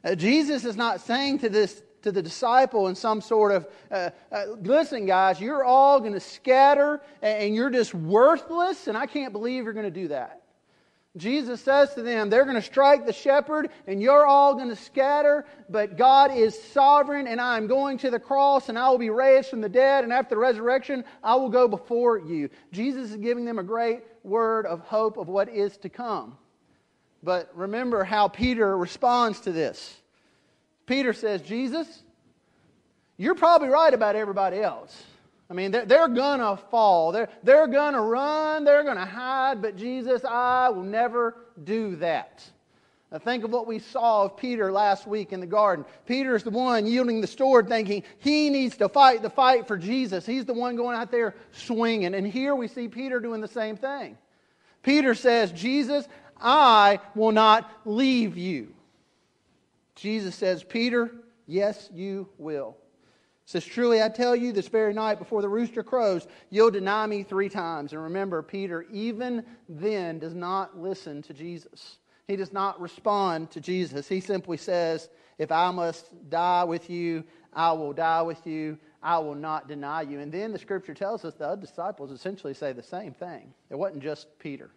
Uh, 0.04 0.14
Jesus 0.14 0.66
is 0.66 0.76
not 0.76 1.00
saying 1.00 1.38
to 1.38 1.48
this 1.48 1.82
to 2.04 2.12
the 2.12 2.22
disciple 2.22 2.88
in 2.88 2.94
some 2.94 3.20
sort 3.20 3.50
of, 3.50 3.66
uh, 3.90 4.10
uh, 4.30 4.44
listen, 4.60 5.06
guys, 5.06 5.40
you're 5.40 5.64
all 5.64 5.98
going 6.00 6.12
to 6.12 6.20
scatter 6.20 7.00
and 7.20 7.54
you're 7.54 7.70
just 7.70 7.94
worthless, 7.94 8.86
and 8.86 8.96
I 8.96 9.06
can't 9.06 9.32
believe 9.32 9.64
you're 9.64 9.72
going 9.72 9.84
to 9.84 9.90
do 9.90 10.08
that. 10.08 10.42
Jesus 11.16 11.60
says 11.60 11.94
to 11.94 12.02
them, 12.02 12.28
they're 12.28 12.44
going 12.44 12.56
to 12.56 12.62
strike 12.62 13.06
the 13.06 13.12
shepherd 13.12 13.70
and 13.86 14.02
you're 14.02 14.26
all 14.26 14.54
going 14.54 14.68
to 14.68 14.76
scatter, 14.76 15.46
but 15.70 15.96
God 15.96 16.36
is 16.36 16.60
sovereign 16.60 17.28
and 17.28 17.40
I 17.40 17.56
am 17.56 17.68
going 17.68 17.98
to 17.98 18.10
the 18.10 18.18
cross 18.18 18.68
and 18.68 18.76
I 18.76 18.90
will 18.90 18.98
be 18.98 19.10
raised 19.10 19.48
from 19.48 19.60
the 19.60 19.68
dead 19.68 20.02
and 20.02 20.12
after 20.12 20.34
the 20.34 20.40
resurrection 20.40 21.04
I 21.22 21.36
will 21.36 21.50
go 21.50 21.68
before 21.68 22.18
you. 22.18 22.50
Jesus 22.72 23.10
is 23.10 23.16
giving 23.16 23.44
them 23.44 23.60
a 23.60 23.62
great 23.62 24.00
word 24.24 24.66
of 24.66 24.80
hope 24.80 25.16
of 25.16 25.28
what 25.28 25.48
is 25.48 25.76
to 25.78 25.88
come. 25.88 26.36
But 27.22 27.48
remember 27.54 28.02
how 28.02 28.26
Peter 28.26 28.76
responds 28.76 29.40
to 29.42 29.52
this. 29.52 30.00
Peter 30.86 31.12
says, 31.12 31.42
Jesus, 31.42 32.02
you're 33.16 33.34
probably 33.34 33.68
right 33.68 33.92
about 33.92 34.16
everybody 34.16 34.60
else. 34.60 35.02
I 35.48 35.54
mean, 35.54 35.70
they're, 35.70 35.84
they're 35.84 36.08
going 36.08 36.40
to 36.40 36.56
fall. 36.70 37.12
They're, 37.12 37.28
they're 37.42 37.66
going 37.66 37.94
to 37.94 38.00
run. 38.00 38.64
They're 38.64 38.82
going 38.82 38.96
to 38.96 39.04
hide. 39.04 39.62
But 39.62 39.76
Jesus, 39.76 40.24
I 40.24 40.70
will 40.70 40.82
never 40.82 41.36
do 41.62 41.96
that. 41.96 42.42
Now, 43.12 43.18
think 43.18 43.44
of 43.44 43.52
what 43.52 43.66
we 43.66 43.78
saw 43.78 44.24
of 44.24 44.36
Peter 44.36 44.72
last 44.72 45.06
week 45.06 45.32
in 45.32 45.40
the 45.40 45.46
garden. 45.46 45.84
Peter's 46.06 46.42
the 46.42 46.50
one 46.50 46.86
yielding 46.86 47.20
the 47.20 47.28
sword, 47.28 47.68
thinking 47.68 48.02
he 48.18 48.50
needs 48.50 48.76
to 48.78 48.88
fight 48.88 49.22
the 49.22 49.30
fight 49.30 49.68
for 49.68 49.76
Jesus. 49.76 50.26
He's 50.26 50.44
the 50.44 50.54
one 50.54 50.74
going 50.74 50.96
out 50.96 51.12
there 51.12 51.36
swinging. 51.52 52.14
And 52.14 52.26
here 52.26 52.56
we 52.56 52.66
see 52.66 52.88
Peter 52.88 53.20
doing 53.20 53.40
the 53.40 53.48
same 53.48 53.76
thing. 53.76 54.18
Peter 54.82 55.14
says, 55.14 55.52
Jesus, 55.52 56.08
I 56.40 56.98
will 57.14 57.32
not 57.32 57.70
leave 57.84 58.36
you. 58.36 58.74
Jesus 59.94 60.34
says, 60.34 60.64
Peter, 60.64 61.10
yes, 61.46 61.88
you 61.92 62.28
will 62.38 62.76
says, 63.46 63.64
Truly 63.64 64.02
I 64.02 64.08
tell 64.08 64.34
you, 64.34 64.52
this 64.52 64.68
very 64.68 64.94
night 64.94 65.18
before 65.18 65.42
the 65.42 65.48
rooster 65.48 65.82
crows, 65.82 66.26
you'll 66.50 66.70
deny 66.70 67.06
me 67.06 67.22
three 67.22 67.48
times. 67.48 67.92
And 67.92 68.02
remember, 68.02 68.42
Peter 68.42 68.86
even 68.90 69.44
then 69.68 70.18
does 70.18 70.34
not 70.34 70.78
listen 70.78 71.22
to 71.22 71.34
Jesus. 71.34 71.98
He 72.26 72.36
does 72.36 72.52
not 72.52 72.80
respond 72.80 73.50
to 73.50 73.60
Jesus. 73.60 74.08
He 74.08 74.20
simply 74.20 74.56
says, 74.56 75.10
If 75.38 75.52
I 75.52 75.70
must 75.70 76.30
die 76.30 76.64
with 76.64 76.88
you, 76.88 77.24
I 77.52 77.72
will 77.72 77.92
die 77.92 78.22
with 78.22 78.46
you. 78.46 78.78
I 79.02 79.18
will 79.18 79.34
not 79.34 79.68
deny 79.68 80.00
you. 80.00 80.20
And 80.20 80.32
then 80.32 80.52
the 80.52 80.58
scripture 80.58 80.94
tells 80.94 81.26
us 81.26 81.34
the 81.34 81.46
other 81.46 81.60
disciples 81.60 82.10
essentially 82.10 82.54
say 82.54 82.72
the 82.72 82.82
same 82.82 83.12
thing. 83.12 83.52
It 83.68 83.76
wasn't 83.76 84.02
just 84.02 84.38
Peter. 84.38 84.70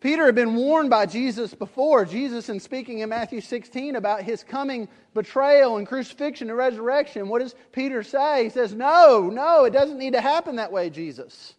Peter 0.00 0.24
had 0.24 0.34
been 0.34 0.54
warned 0.54 0.88
by 0.88 1.04
Jesus 1.04 1.52
before. 1.52 2.06
Jesus, 2.06 2.48
in 2.48 2.58
speaking 2.58 3.00
in 3.00 3.10
Matthew 3.10 3.42
16 3.42 3.96
about 3.96 4.22
his 4.22 4.42
coming 4.42 4.88
betrayal 5.12 5.76
and 5.76 5.86
crucifixion 5.86 6.48
and 6.48 6.56
resurrection, 6.56 7.28
what 7.28 7.40
does 7.40 7.54
Peter 7.70 8.02
say? 8.02 8.44
He 8.44 8.50
says, 8.50 8.74
No, 8.74 9.28
no, 9.30 9.64
it 9.64 9.72
doesn't 9.72 9.98
need 9.98 10.14
to 10.14 10.20
happen 10.22 10.56
that 10.56 10.72
way, 10.72 10.88
Jesus. 10.88 11.54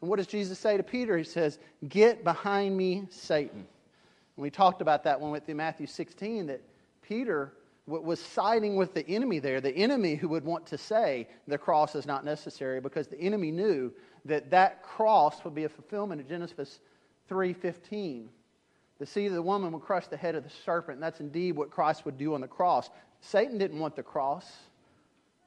And 0.00 0.08
what 0.08 0.16
does 0.16 0.28
Jesus 0.28 0.60
say 0.60 0.76
to 0.76 0.82
Peter? 0.84 1.18
He 1.18 1.24
says, 1.24 1.58
Get 1.88 2.22
behind 2.22 2.76
me, 2.76 3.04
Satan. 3.10 3.66
And 4.36 4.42
we 4.42 4.50
talked 4.50 4.80
about 4.80 5.02
that 5.04 5.20
one 5.20 5.32
with 5.32 5.44
through 5.44 5.56
Matthew 5.56 5.88
16, 5.88 6.46
that 6.46 6.62
Peter 7.02 7.52
was 7.86 8.20
siding 8.20 8.76
with 8.76 8.94
the 8.94 9.06
enemy 9.08 9.40
there, 9.40 9.60
the 9.60 9.76
enemy 9.76 10.14
who 10.14 10.28
would 10.28 10.44
want 10.44 10.64
to 10.66 10.78
say 10.78 11.28
the 11.48 11.58
cross 11.58 11.96
is 11.96 12.06
not 12.06 12.24
necessary 12.24 12.80
because 12.80 13.08
the 13.08 13.18
enemy 13.18 13.50
knew 13.50 13.92
that 14.24 14.50
that 14.50 14.84
cross 14.84 15.44
would 15.44 15.54
be 15.54 15.64
a 15.64 15.68
fulfillment 15.68 16.20
of 16.20 16.28
Genesis 16.28 16.78
3:15. 17.28 18.28
The 18.98 19.06
seed 19.06 19.28
of 19.28 19.34
the 19.34 19.42
woman 19.42 19.72
will 19.72 19.80
crush 19.80 20.06
the 20.06 20.16
head 20.16 20.34
of 20.34 20.44
the 20.44 20.50
serpent, 20.64 20.96
and 20.96 21.02
that's 21.02 21.20
indeed 21.20 21.56
what 21.56 21.70
Christ 21.70 22.04
would 22.04 22.18
do 22.18 22.34
on 22.34 22.40
the 22.40 22.48
cross. 22.48 22.88
Satan 23.20 23.58
didn't 23.58 23.80
want 23.80 23.96
the 23.96 24.02
cross. 24.02 24.50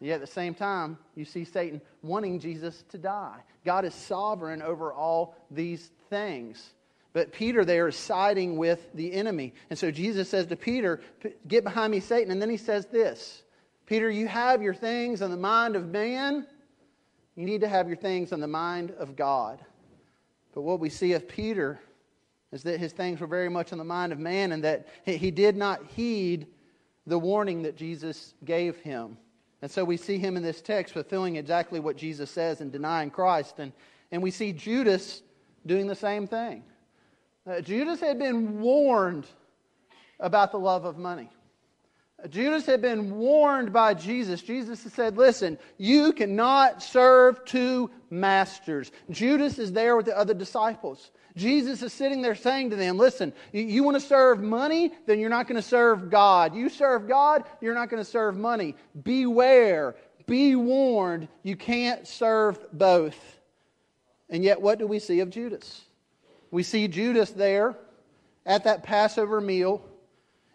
Yet 0.01 0.15
at 0.15 0.21
the 0.21 0.27
same 0.27 0.53
time, 0.53 0.97
you 1.15 1.23
see 1.23 1.45
Satan 1.45 1.81
wanting 2.01 2.39
Jesus 2.39 2.83
to 2.89 2.97
die. 2.97 3.39
God 3.63 3.85
is 3.85 3.93
sovereign 3.93 4.61
over 4.61 4.91
all 4.91 5.35
these 5.49 5.89
things. 6.09 6.73
But 7.13 7.31
Peter 7.31 7.63
there 7.63 7.87
is 7.87 7.95
siding 7.95 8.57
with 8.57 8.93
the 8.93 9.13
enemy. 9.13 9.53
And 9.69 9.79
so 9.79 9.89
Jesus 9.89 10.29
says 10.29 10.47
to 10.47 10.57
Peter, 10.57 10.99
Get 11.47 11.63
behind 11.63 11.91
me, 11.91 12.01
Satan. 12.01 12.29
And 12.29 12.41
then 12.41 12.49
he 12.49 12.57
says 12.57 12.87
this 12.87 13.43
Peter, 13.85 14.09
you 14.09 14.27
have 14.27 14.61
your 14.61 14.73
things 14.73 15.21
on 15.21 15.31
the 15.31 15.37
mind 15.37 15.75
of 15.75 15.87
man. 15.87 16.45
You 17.35 17.45
need 17.45 17.61
to 17.61 17.67
have 17.67 17.87
your 17.87 17.97
things 17.97 18.33
on 18.33 18.39
the 18.39 18.47
mind 18.47 18.91
of 18.91 19.15
God. 19.15 19.63
But 20.55 20.61
what 20.61 20.79
we 20.79 20.89
see 20.89 21.13
of 21.13 21.27
Peter 21.27 21.79
is 22.51 22.63
that 22.63 22.79
his 22.79 22.93
things 22.93 23.19
were 23.19 23.27
very 23.27 23.49
much 23.49 23.73
on 23.73 23.77
the 23.77 23.83
mind 23.83 24.13
of 24.13 24.19
man 24.19 24.53
and 24.53 24.63
that 24.63 24.87
he 25.03 25.29
did 25.29 25.57
not 25.57 25.85
heed 25.85 26.47
the 27.05 27.19
warning 27.19 27.61
that 27.63 27.75
Jesus 27.75 28.33
gave 28.45 28.77
him. 28.77 29.17
And 29.61 29.69
so 29.69 29.83
we 29.83 29.97
see 29.97 30.17
him 30.17 30.37
in 30.37 30.43
this 30.43 30.61
text 30.61 30.93
fulfilling 30.93 31.35
exactly 31.35 31.79
what 31.79 31.97
Jesus 31.97 32.31
says 32.31 32.61
and 32.61 32.71
denying 32.71 33.11
Christ. 33.11 33.59
And, 33.59 33.73
and 34.11 34.23
we 34.23 34.31
see 34.31 34.53
Judas 34.53 35.21
doing 35.65 35.87
the 35.87 35.95
same 35.95 36.25
thing. 36.25 36.63
Uh, 37.45 37.59
Judas 37.59 37.99
had 37.99 38.17
been 38.17 38.61
warned 38.61 39.27
about 40.19 40.51
the 40.51 40.59
love 40.59 40.85
of 40.85 40.97
money. 40.97 41.29
Judas 42.29 42.65
had 42.65 42.81
been 42.81 43.11
warned 43.11 43.73
by 43.73 43.93
Jesus. 43.93 44.41
Jesus 44.41 44.79
said, 44.79 45.17
Listen, 45.17 45.57
you 45.77 46.13
cannot 46.13 46.81
serve 46.81 47.43
two 47.45 47.91
masters. 48.09 48.91
Judas 49.09 49.59
is 49.59 49.73
there 49.73 49.97
with 49.97 50.05
the 50.05 50.17
other 50.17 50.33
disciples. 50.33 51.11
Jesus 51.35 51.81
is 51.81 51.91
sitting 51.91 52.21
there 52.21 52.35
saying 52.35 52.69
to 52.69 52.77
them, 52.77 52.97
Listen, 52.97 53.33
you, 53.51 53.63
you 53.63 53.83
want 53.83 53.95
to 53.95 54.07
serve 54.07 54.41
money? 54.41 54.93
Then 55.05 55.19
you're 55.19 55.29
not 55.29 55.47
going 55.47 55.61
to 55.61 55.67
serve 55.67 56.09
God. 56.09 56.55
You 56.55 56.69
serve 56.69 57.07
God, 57.07 57.43
you're 57.59 57.75
not 57.75 57.89
going 57.89 58.01
to 58.01 58.09
serve 58.09 58.37
money. 58.37 58.75
Beware, 59.03 59.95
be 60.25 60.55
warned, 60.55 61.27
you 61.43 61.57
can't 61.57 62.07
serve 62.07 62.57
both. 62.71 63.39
And 64.29 64.43
yet, 64.43 64.61
what 64.61 64.79
do 64.79 64.87
we 64.87 64.99
see 64.99 65.19
of 65.19 65.29
Judas? 65.29 65.81
We 66.49 66.63
see 66.63 66.87
Judas 66.87 67.31
there 67.31 67.75
at 68.45 68.63
that 68.63 68.83
Passover 68.83 69.41
meal, 69.41 69.83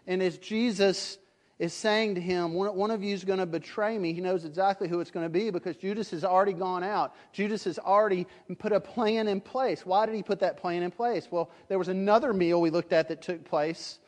and 0.07 0.23
as 0.23 0.39
Jesus 0.39 1.19
is 1.61 1.75
saying 1.75 2.15
to 2.15 2.23
him, 2.23 2.55
one, 2.55 2.75
one 2.75 2.91
of 2.91 3.05
you 3.05 3.15
is 3.15 3.23
going 3.23 3.39
to 3.39 3.45
betray 3.45 3.99
me. 3.99 4.15
He 4.15 4.23
knows 4.23 4.47
exactly 4.47 4.89
who 4.89 5.01
it's 5.01 5.11
going 5.11 5.27
to 5.27 5.31
be 5.31 5.51
because 5.51 5.77
Judas 5.77 6.11
has 6.11 6.25
already 6.25 6.55
gone 6.55 6.83
out. 6.83 7.15
Judas 7.33 7.65
has 7.65 7.79
already 7.79 8.27
put 8.59 8.73
a 8.73 8.81
plan 8.81 9.29
in 9.29 9.43
place. 9.43 9.85
Why 9.85 10.07
did 10.07 10.15
he 10.15 10.23
put 10.23 10.41
that 10.41 10.57
plan 10.57 10.83
in 10.83 10.91
place? 10.91 11.29
Well, 11.31 11.51
there 11.69 11.79
was 11.79 11.89
another 11.89 12.33
meal 12.33 12.63
we 12.63 12.71
looked 12.71 12.95
at 12.95 13.09
that 13.09 13.21
took 13.21 13.45
place 13.45 13.99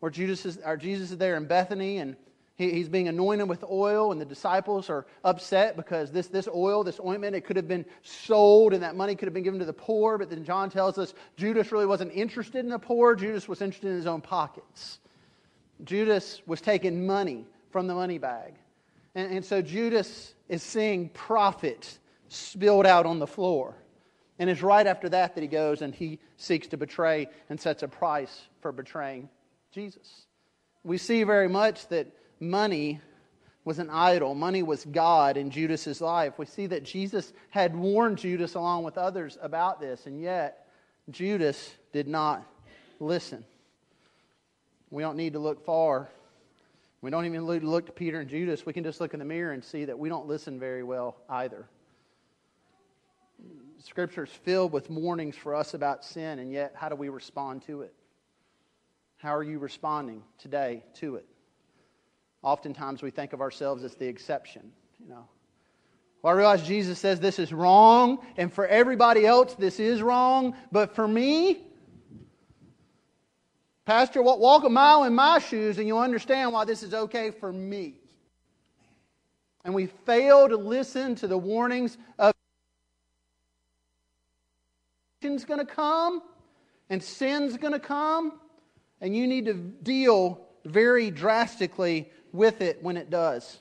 where 0.00 0.10
Judas 0.10 0.44
is, 0.44 0.58
or 0.58 0.76
Jesus 0.76 1.10
is 1.10 1.16
there 1.16 1.38
in 1.38 1.46
Bethany 1.46 1.96
and 1.96 2.14
he, 2.56 2.72
he's 2.72 2.90
being 2.90 3.08
anointed 3.08 3.48
with 3.48 3.64
oil, 3.64 4.12
and 4.12 4.20
the 4.20 4.26
disciples 4.26 4.90
are 4.90 5.06
upset 5.24 5.76
because 5.76 6.12
this, 6.12 6.26
this 6.26 6.46
oil, 6.46 6.84
this 6.84 7.00
ointment, 7.00 7.34
it 7.34 7.46
could 7.46 7.56
have 7.56 7.68
been 7.68 7.86
sold 8.02 8.74
and 8.74 8.82
that 8.82 8.96
money 8.96 9.14
could 9.14 9.28
have 9.28 9.34
been 9.34 9.44
given 9.44 9.60
to 9.60 9.64
the 9.64 9.72
poor. 9.72 10.18
But 10.18 10.28
then 10.28 10.44
John 10.44 10.68
tells 10.68 10.98
us 10.98 11.14
Judas 11.38 11.72
really 11.72 11.86
wasn't 11.86 12.12
interested 12.12 12.66
in 12.66 12.70
the 12.70 12.78
poor, 12.78 13.14
Judas 13.14 13.48
was 13.48 13.62
interested 13.62 13.88
in 13.88 13.96
his 13.96 14.06
own 14.06 14.20
pockets. 14.20 14.98
Judas 15.84 16.42
was 16.46 16.60
taking 16.60 17.06
money 17.06 17.46
from 17.70 17.86
the 17.86 17.94
money 17.94 18.18
bag. 18.18 18.54
And, 19.14 19.32
and 19.32 19.44
so 19.44 19.62
Judas 19.62 20.34
is 20.48 20.62
seeing 20.62 21.08
profit 21.10 21.98
spilled 22.28 22.86
out 22.86 23.06
on 23.06 23.18
the 23.18 23.26
floor. 23.26 23.74
And 24.38 24.48
it's 24.48 24.62
right 24.62 24.86
after 24.86 25.08
that 25.08 25.34
that 25.34 25.40
he 25.40 25.48
goes 25.48 25.82
and 25.82 25.94
he 25.94 26.18
seeks 26.36 26.68
to 26.68 26.76
betray 26.76 27.28
and 27.48 27.60
sets 27.60 27.82
a 27.82 27.88
price 27.88 28.46
for 28.60 28.72
betraying 28.72 29.28
Jesus. 29.72 30.26
We 30.84 30.98
see 30.98 31.24
very 31.24 31.48
much 31.48 31.88
that 31.88 32.06
money 32.40 33.00
was 33.64 33.78
an 33.78 33.90
idol, 33.90 34.34
money 34.34 34.62
was 34.62 34.84
God 34.86 35.36
in 35.36 35.50
Judas's 35.50 36.00
life. 36.00 36.38
We 36.38 36.46
see 36.46 36.66
that 36.68 36.84
Jesus 36.84 37.34
had 37.50 37.76
warned 37.76 38.16
Judas 38.16 38.54
along 38.54 38.84
with 38.84 38.96
others 38.96 39.36
about 39.42 39.78
this, 39.78 40.06
and 40.06 40.18
yet 40.18 40.68
Judas 41.10 41.74
did 41.92 42.08
not 42.08 42.46
listen. 42.98 43.44
We 44.90 45.02
don't 45.02 45.16
need 45.16 45.34
to 45.34 45.38
look 45.38 45.64
far. 45.64 46.08
We 47.00 47.10
don't 47.10 47.26
even 47.26 47.46
need 47.46 47.60
to 47.60 47.68
look 47.68 47.86
to 47.86 47.92
Peter 47.92 48.20
and 48.20 48.28
Judas. 48.28 48.66
We 48.66 48.72
can 48.72 48.84
just 48.84 49.00
look 49.00 49.12
in 49.12 49.20
the 49.20 49.24
mirror 49.24 49.52
and 49.52 49.62
see 49.62 49.84
that 49.84 49.98
we 49.98 50.08
don't 50.08 50.26
listen 50.26 50.58
very 50.58 50.82
well 50.82 51.16
either. 51.28 51.66
Scripture 53.84 54.24
is 54.24 54.30
filled 54.30 54.72
with 54.72 54.90
warnings 54.90 55.36
for 55.36 55.54
us 55.54 55.74
about 55.74 56.04
sin, 56.04 56.40
and 56.40 56.50
yet, 56.50 56.72
how 56.74 56.88
do 56.88 56.96
we 56.96 57.08
respond 57.08 57.62
to 57.66 57.82
it? 57.82 57.94
How 59.18 59.34
are 59.34 59.42
you 59.42 59.58
responding 59.58 60.22
today 60.38 60.82
to 60.94 61.16
it? 61.16 61.26
Oftentimes 62.42 63.02
we 63.02 63.10
think 63.10 63.32
of 63.32 63.40
ourselves 63.40 63.84
as 63.84 63.94
the 63.94 64.06
exception, 64.06 64.72
you 65.00 65.08
know. 65.08 65.28
Well, 66.22 66.34
I 66.34 66.36
realize 66.36 66.66
Jesus 66.66 66.98
says 66.98 67.20
this 67.20 67.38
is 67.38 67.52
wrong, 67.52 68.18
and 68.36 68.52
for 68.52 68.66
everybody 68.66 69.24
else, 69.24 69.54
this 69.54 69.78
is 69.78 70.02
wrong, 70.02 70.56
but 70.72 70.96
for 70.96 71.06
me, 71.06 71.67
Pastor, 73.88 74.20
walk 74.22 74.64
a 74.64 74.68
mile 74.68 75.04
in 75.04 75.14
my 75.14 75.38
shoes, 75.38 75.78
and 75.78 75.86
you'll 75.86 76.00
understand 76.00 76.52
why 76.52 76.66
this 76.66 76.82
is 76.82 76.92
okay 76.92 77.30
for 77.30 77.50
me. 77.50 77.94
And 79.64 79.72
we 79.72 79.86
fail 79.86 80.46
to 80.46 80.58
listen 80.58 81.14
to 81.14 81.26
the 81.26 81.38
warnings 81.38 81.96
of 82.18 82.34
sin's 85.22 85.46
going 85.46 85.60
to 85.60 85.64
come, 85.64 86.20
and 86.90 87.02
sin's 87.02 87.56
going 87.56 87.72
to 87.72 87.80
come, 87.80 88.38
and 89.00 89.16
you 89.16 89.26
need 89.26 89.46
to 89.46 89.54
deal 89.54 90.46
very 90.66 91.10
drastically 91.10 92.10
with 92.30 92.60
it 92.60 92.82
when 92.82 92.98
it 92.98 93.08
does. 93.08 93.58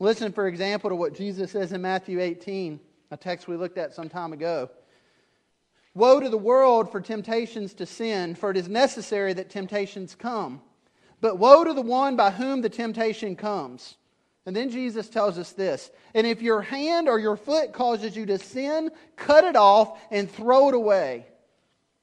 Listen, 0.00 0.32
for 0.32 0.48
example, 0.48 0.90
to 0.90 0.96
what 0.96 1.14
Jesus 1.14 1.52
says 1.52 1.72
in 1.72 1.80
Matthew 1.80 2.18
18, 2.18 2.80
a 3.12 3.16
text 3.16 3.46
we 3.46 3.56
looked 3.56 3.78
at 3.78 3.94
some 3.94 4.08
time 4.08 4.32
ago. 4.32 4.68
Woe 5.96 6.20
to 6.20 6.28
the 6.28 6.36
world 6.36 6.92
for 6.92 7.00
temptations 7.00 7.72
to 7.72 7.86
sin, 7.86 8.34
for 8.34 8.50
it 8.50 8.58
is 8.58 8.68
necessary 8.68 9.32
that 9.32 9.48
temptations 9.48 10.14
come. 10.14 10.60
But 11.22 11.38
woe 11.38 11.64
to 11.64 11.72
the 11.72 11.80
one 11.80 12.16
by 12.16 12.32
whom 12.32 12.60
the 12.60 12.68
temptation 12.68 13.34
comes. 13.34 13.96
And 14.44 14.54
then 14.54 14.68
Jesus 14.68 15.08
tells 15.08 15.38
us 15.38 15.52
this 15.52 15.90
And 16.12 16.26
if 16.26 16.42
your 16.42 16.60
hand 16.60 17.08
or 17.08 17.18
your 17.18 17.38
foot 17.38 17.72
causes 17.72 18.14
you 18.14 18.26
to 18.26 18.38
sin, 18.38 18.90
cut 19.16 19.44
it 19.44 19.56
off 19.56 19.98
and 20.10 20.30
throw 20.30 20.68
it 20.68 20.74
away. 20.74 21.24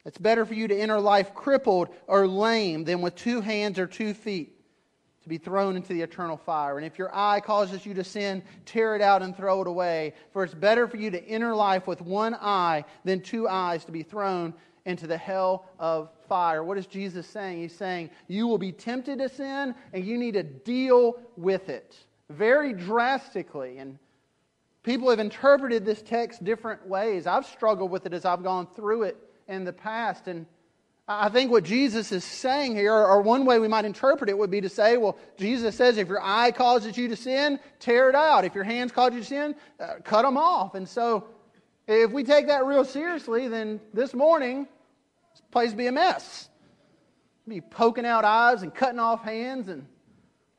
It's 0.06 0.18
better 0.18 0.44
for 0.44 0.56
you 0.56 0.68
to 0.68 0.76
enter 0.76 1.00
life 1.00 1.36
crippled 1.36 1.90
or 2.08 2.28
lame 2.28 2.86
than 2.86 3.02
with 3.02 3.14
two 3.14 3.42
hands 3.42 3.78
or 3.78 3.86
two 3.86 4.16
feet 4.16 4.52
to 5.24 5.30
be 5.30 5.38
thrown 5.38 5.75
into 5.75 5.94
the 5.94 6.01
eternal 6.01 6.38
fire. 6.38 6.77
And 6.77 6.86
if 6.86 7.00
your 7.00 7.13
eye 7.15 7.39
causes 7.39 7.86
you 7.86 7.94
to 7.94 8.03
sin, 8.03 8.44
tear 8.65 8.96
it 8.96 9.01
out 9.01 9.22
and 9.22 9.36
throw 9.36 9.62
it 9.62 9.68
away. 9.68 10.13
For 10.32 10.44
it's 10.44 10.53
better 10.53 10.88
for 10.88 10.98
you 10.98 11.10
to 11.12 11.27
enter 11.27 11.56
life 11.56 11.88
with 11.88 12.01
one 12.01 12.36
eye 12.36 12.84
than 13.03 13.22
two 13.22 13.48
eyes 13.48 13.86
to 13.86 13.92
be 13.92 14.03
thrown 14.03 14.53
into 14.86 15.08
the 15.08 15.18
hell 15.18 15.65
of 15.80 16.10
fire. 16.27 16.63
What 16.63 16.77
is 16.77 16.86
Jesus 16.86 17.25
saying? 17.25 17.62
He's 17.62 17.75
saying 17.75 18.10
you 18.27 18.48
will 18.48 18.58
be 18.58 18.74
tempted 18.74 19.20
to 19.20 19.30
sin 19.30 19.74
and 19.94 20.06
you 20.06 20.18
need 20.18 20.34
to 20.34 20.44
deal 20.44 21.20
with 21.38 21.70
it 21.70 21.96
very 22.30 22.74
drastically. 22.74 23.77
And 23.77 23.98
people 24.84 25.10
have 25.10 25.20
interpreted 25.20 25.86
this 25.86 26.01
text 26.01 26.44
different 26.44 26.86
ways. 26.86 27.27
I've 27.27 27.46
struggled 27.46 27.92
with 27.92 28.06
it 28.06 28.13
as 28.13 28.25
I've 28.25 28.44
gone 28.44 28.68
through 28.75 29.03
it 29.03 29.18
in 29.48 29.63
the 29.63 29.74
past. 29.74 30.27
And 30.27 30.46
I 31.07 31.27
think 31.27 31.51
what 31.51 31.65
Jesus 31.65 32.13
is 32.13 32.24
saying 32.24 32.75
here, 32.75 32.93
or 32.93 33.22
one 33.22 33.43
way 33.43 33.60
we 33.60 33.67
might 33.67 33.83
interpret 33.83 34.29
it, 34.29 34.38
would 34.38 34.50
be 34.50 34.62
to 34.62 34.69
say, 34.69 34.95
well, 34.95 35.17
Jesus 35.38 35.75
says 35.75 35.98
if 35.98 36.07
your 36.07 36.22
eye 36.24 36.51
causes 36.51 36.98
you 36.98 37.10
to 37.10 37.15
sin, 37.17 37.60
tear 37.79 38.10
it 38.10 38.15
out. 38.15 38.45
If 38.45 38.55
your 38.55 38.63
hands 38.63 38.93
cause 38.93 39.13
you 39.13 39.19
to 39.19 39.25
sin, 39.25 39.55
uh, 39.81 39.95
cut 40.03 40.22
them 40.22 40.38
off. 40.38 40.75
And 40.75 40.88
so, 40.88 41.27
if 41.88 42.12
we 42.12 42.24
take 42.24 42.48
that 42.48 42.65
real 42.65 42.86
seriously, 42.86 43.50
then 43.50 43.81
this 43.93 44.13
morning, 44.13 44.65
this 45.33 45.41
place 45.51 45.72
would 45.72 45.77
be 45.77 45.88
a 45.88 45.91
mess. 45.91 46.48
Be 47.45 47.60
poking 47.60 48.05
out 48.05 48.24
eyes 48.24 48.62
and 48.62 48.74
cutting 48.74 49.00
off 49.00 49.24
hands. 49.24 49.67
And 49.67 49.86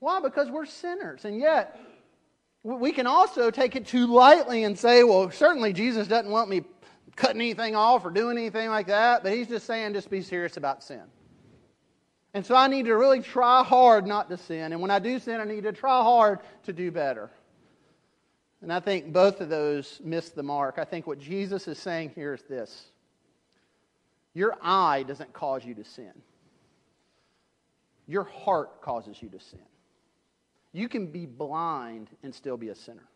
why? 0.00 0.20
Because 0.20 0.50
we're 0.50 0.66
sinners. 0.66 1.24
And 1.24 1.38
yet, 1.38 1.80
we 2.62 2.92
can 2.92 3.06
also 3.06 3.50
take 3.50 3.76
it 3.76 3.86
too 3.86 4.06
lightly 4.06 4.64
and 4.64 4.78
say, 4.78 5.04
well, 5.04 5.30
certainly 5.30 5.72
Jesus 5.72 6.06
doesn't 6.06 6.30
want 6.30 6.50
me 6.50 6.62
cutting 7.16 7.40
anything 7.40 7.74
off 7.74 8.04
or 8.04 8.10
doing 8.10 8.36
anything 8.38 8.68
like 8.68 8.86
that, 8.88 9.22
but 9.22 9.32
he's 9.32 9.48
just 9.48 9.66
saying 9.66 9.92
just 9.92 10.10
be 10.10 10.22
serious 10.22 10.56
about 10.56 10.82
sin. 10.82 11.02
And 12.34 12.44
so 12.44 12.56
I 12.56 12.66
need 12.66 12.86
to 12.86 12.94
really 12.94 13.20
try 13.20 13.62
hard 13.62 14.06
not 14.06 14.28
to 14.28 14.36
sin. 14.36 14.72
And 14.72 14.82
when 14.82 14.90
I 14.90 14.98
do 14.98 15.18
sin, 15.20 15.40
I 15.40 15.44
need 15.44 15.62
to 15.62 15.72
try 15.72 16.02
hard 16.02 16.40
to 16.64 16.72
do 16.72 16.90
better. 16.90 17.30
And 18.60 18.72
I 18.72 18.80
think 18.80 19.12
both 19.12 19.40
of 19.40 19.48
those 19.48 20.00
miss 20.02 20.30
the 20.30 20.42
mark. 20.42 20.78
I 20.78 20.84
think 20.84 21.06
what 21.06 21.20
Jesus 21.20 21.68
is 21.68 21.78
saying 21.78 22.12
here 22.14 22.34
is 22.34 22.42
this 22.42 22.86
Your 24.32 24.56
eye 24.60 25.04
doesn't 25.04 25.32
cause 25.32 25.64
you 25.64 25.74
to 25.74 25.84
sin, 25.84 26.12
your 28.08 28.24
heart 28.24 28.80
causes 28.80 29.22
you 29.22 29.28
to 29.28 29.40
sin. 29.40 29.60
You 30.72 30.88
can 30.88 31.06
be 31.06 31.24
blind 31.24 32.08
and 32.24 32.34
still 32.34 32.56
be 32.56 32.70
a 32.70 32.74
sinner. 32.74 33.08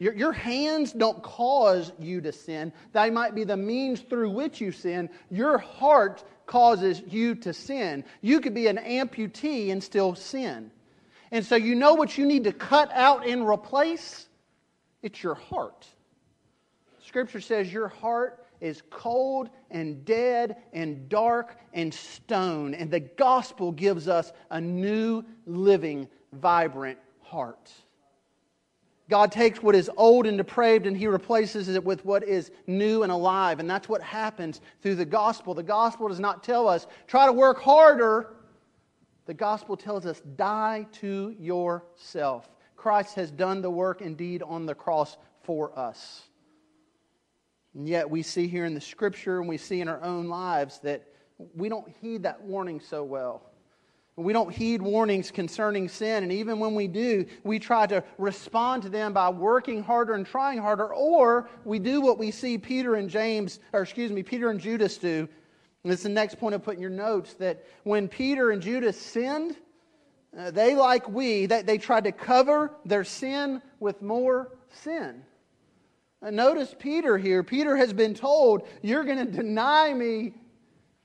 Your, 0.00 0.14
your 0.14 0.32
hands 0.32 0.92
don't 0.92 1.22
cause 1.22 1.92
you 1.98 2.22
to 2.22 2.32
sin. 2.32 2.72
They 2.92 3.10
might 3.10 3.34
be 3.34 3.44
the 3.44 3.56
means 3.56 4.00
through 4.00 4.30
which 4.30 4.58
you 4.58 4.72
sin. 4.72 5.10
Your 5.30 5.58
heart 5.58 6.24
causes 6.46 7.02
you 7.06 7.34
to 7.36 7.52
sin. 7.52 8.04
You 8.22 8.40
could 8.40 8.54
be 8.54 8.66
an 8.66 8.78
amputee 8.78 9.70
and 9.70 9.84
still 9.84 10.14
sin. 10.14 10.72
And 11.30 11.44
so 11.44 11.54
you 11.54 11.74
know 11.74 11.94
what 11.94 12.16
you 12.16 12.24
need 12.24 12.44
to 12.44 12.52
cut 12.52 12.90
out 12.92 13.26
and 13.26 13.46
replace? 13.46 14.26
It's 15.02 15.22
your 15.22 15.34
heart. 15.34 15.86
Scripture 17.06 17.42
says 17.42 17.70
your 17.70 17.88
heart 17.88 18.46
is 18.58 18.82
cold 18.88 19.50
and 19.70 20.04
dead 20.06 20.56
and 20.72 21.10
dark 21.10 21.58
and 21.74 21.92
stone. 21.92 22.72
And 22.72 22.90
the 22.90 23.00
gospel 23.00 23.70
gives 23.70 24.08
us 24.08 24.32
a 24.50 24.62
new, 24.62 25.24
living, 25.44 26.08
vibrant 26.32 26.98
heart. 27.20 27.70
God 29.10 29.32
takes 29.32 29.60
what 29.60 29.74
is 29.74 29.90
old 29.96 30.24
and 30.26 30.38
depraved 30.38 30.86
and 30.86 30.96
he 30.96 31.08
replaces 31.08 31.68
it 31.68 31.84
with 31.84 32.04
what 32.04 32.22
is 32.22 32.52
new 32.68 33.02
and 33.02 33.10
alive. 33.10 33.58
And 33.58 33.68
that's 33.68 33.88
what 33.88 34.00
happens 34.00 34.60
through 34.80 34.94
the 34.94 35.04
gospel. 35.04 35.52
The 35.52 35.64
gospel 35.64 36.08
does 36.08 36.20
not 36.20 36.44
tell 36.44 36.68
us, 36.68 36.86
try 37.08 37.26
to 37.26 37.32
work 37.32 37.60
harder. 37.60 38.34
The 39.26 39.34
gospel 39.34 39.76
tells 39.76 40.06
us, 40.06 40.22
die 40.36 40.86
to 41.00 41.34
yourself. 41.40 42.48
Christ 42.76 43.16
has 43.16 43.32
done 43.32 43.60
the 43.60 43.70
work 43.70 44.00
indeed 44.00 44.42
on 44.42 44.64
the 44.64 44.74
cross 44.74 45.16
for 45.42 45.76
us. 45.76 46.22
And 47.74 47.88
yet 47.88 48.08
we 48.08 48.22
see 48.22 48.46
here 48.46 48.64
in 48.64 48.74
the 48.74 48.80
scripture 48.80 49.40
and 49.40 49.48
we 49.48 49.56
see 49.56 49.80
in 49.80 49.88
our 49.88 50.02
own 50.02 50.28
lives 50.28 50.78
that 50.84 51.02
we 51.56 51.68
don't 51.68 51.92
heed 52.00 52.22
that 52.22 52.40
warning 52.42 52.80
so 52.80 53.02
well. 53.02 53.49
We 54.22 54.32
don't 54.32 54.52
heed 54.52 54.82
warnings 54.82 55.30
concerning 55.30 55.88
sin, 55.88 56.22
and 56.22 56.32
even 56.32 56.58
when 56.58 56.74
we 56.74 56.86
do, 56.86 57.26
we 57.44 57.58
try 57.58 57.86
to 57.86 58.04
respond 58.18 58.82
to 58.84 58.88
them 58.88 59.12
by 59.12 59.28
working 59.28 59.82
harder 59.82 60.14
and 60.14 60.26
trying 60.26 60.58
harder, 60.58 60.92
or 60.92 61.48
we 61.64 61.78
do 61.78 62.00
what 62.00 62.18
we 62.18 62.30
see 62.30 62.58
Peter 62.58 62.96
and 62.96 63.08
James, 63.08 63.60
or 63.72 63.82
excuse 63.82 64.12
me, 64.12 64.22
Peter 64.22 64.50
and 64.50 64.60
Judas 64.60 64.98
do. 64.98 65.28
And 65.82 65.92
it's 65.92 66.02
the 66.02 66.08
next 66.08 66.38
point 66.38 66.54
I 66.54 66.58
put 66.58 66.76
in 66.76 66.80
your 66.80 66.90
notes 66.90 67.34
that 67.34 67.64
when 67.84 68.08
Peter 68.08 68.50
and 68.50 68.60
Judas 68.60 69.00
sinned, 69.00 69.56
uh, 70.38 70.50
they, 70.50 70.74
like 70.74 71.08
we, 71.08 71.46
they, 71.46 71.62
they 71.62 71.78
tried 71.78 72.04
to 72.04 72.12
cover 72.12 72.72
their 72.84 73.04
sin 73.04 73.62
with 73.80 74.02
more 74.02 74.52
sin. 74.70 75.22
And 76.22 76.36
notice 76.36 76.74
Peter 76.78 77.16
here. 77.16 77.42
Peter 77.42 77.76
has 77.76 77.92
been 77.92 78.14
told, 78.14 78.68
You're 78.82 79.04
going 79.04 79.24
to 79.24 79.32
deny 79.32 79.94
me 79.94 80.34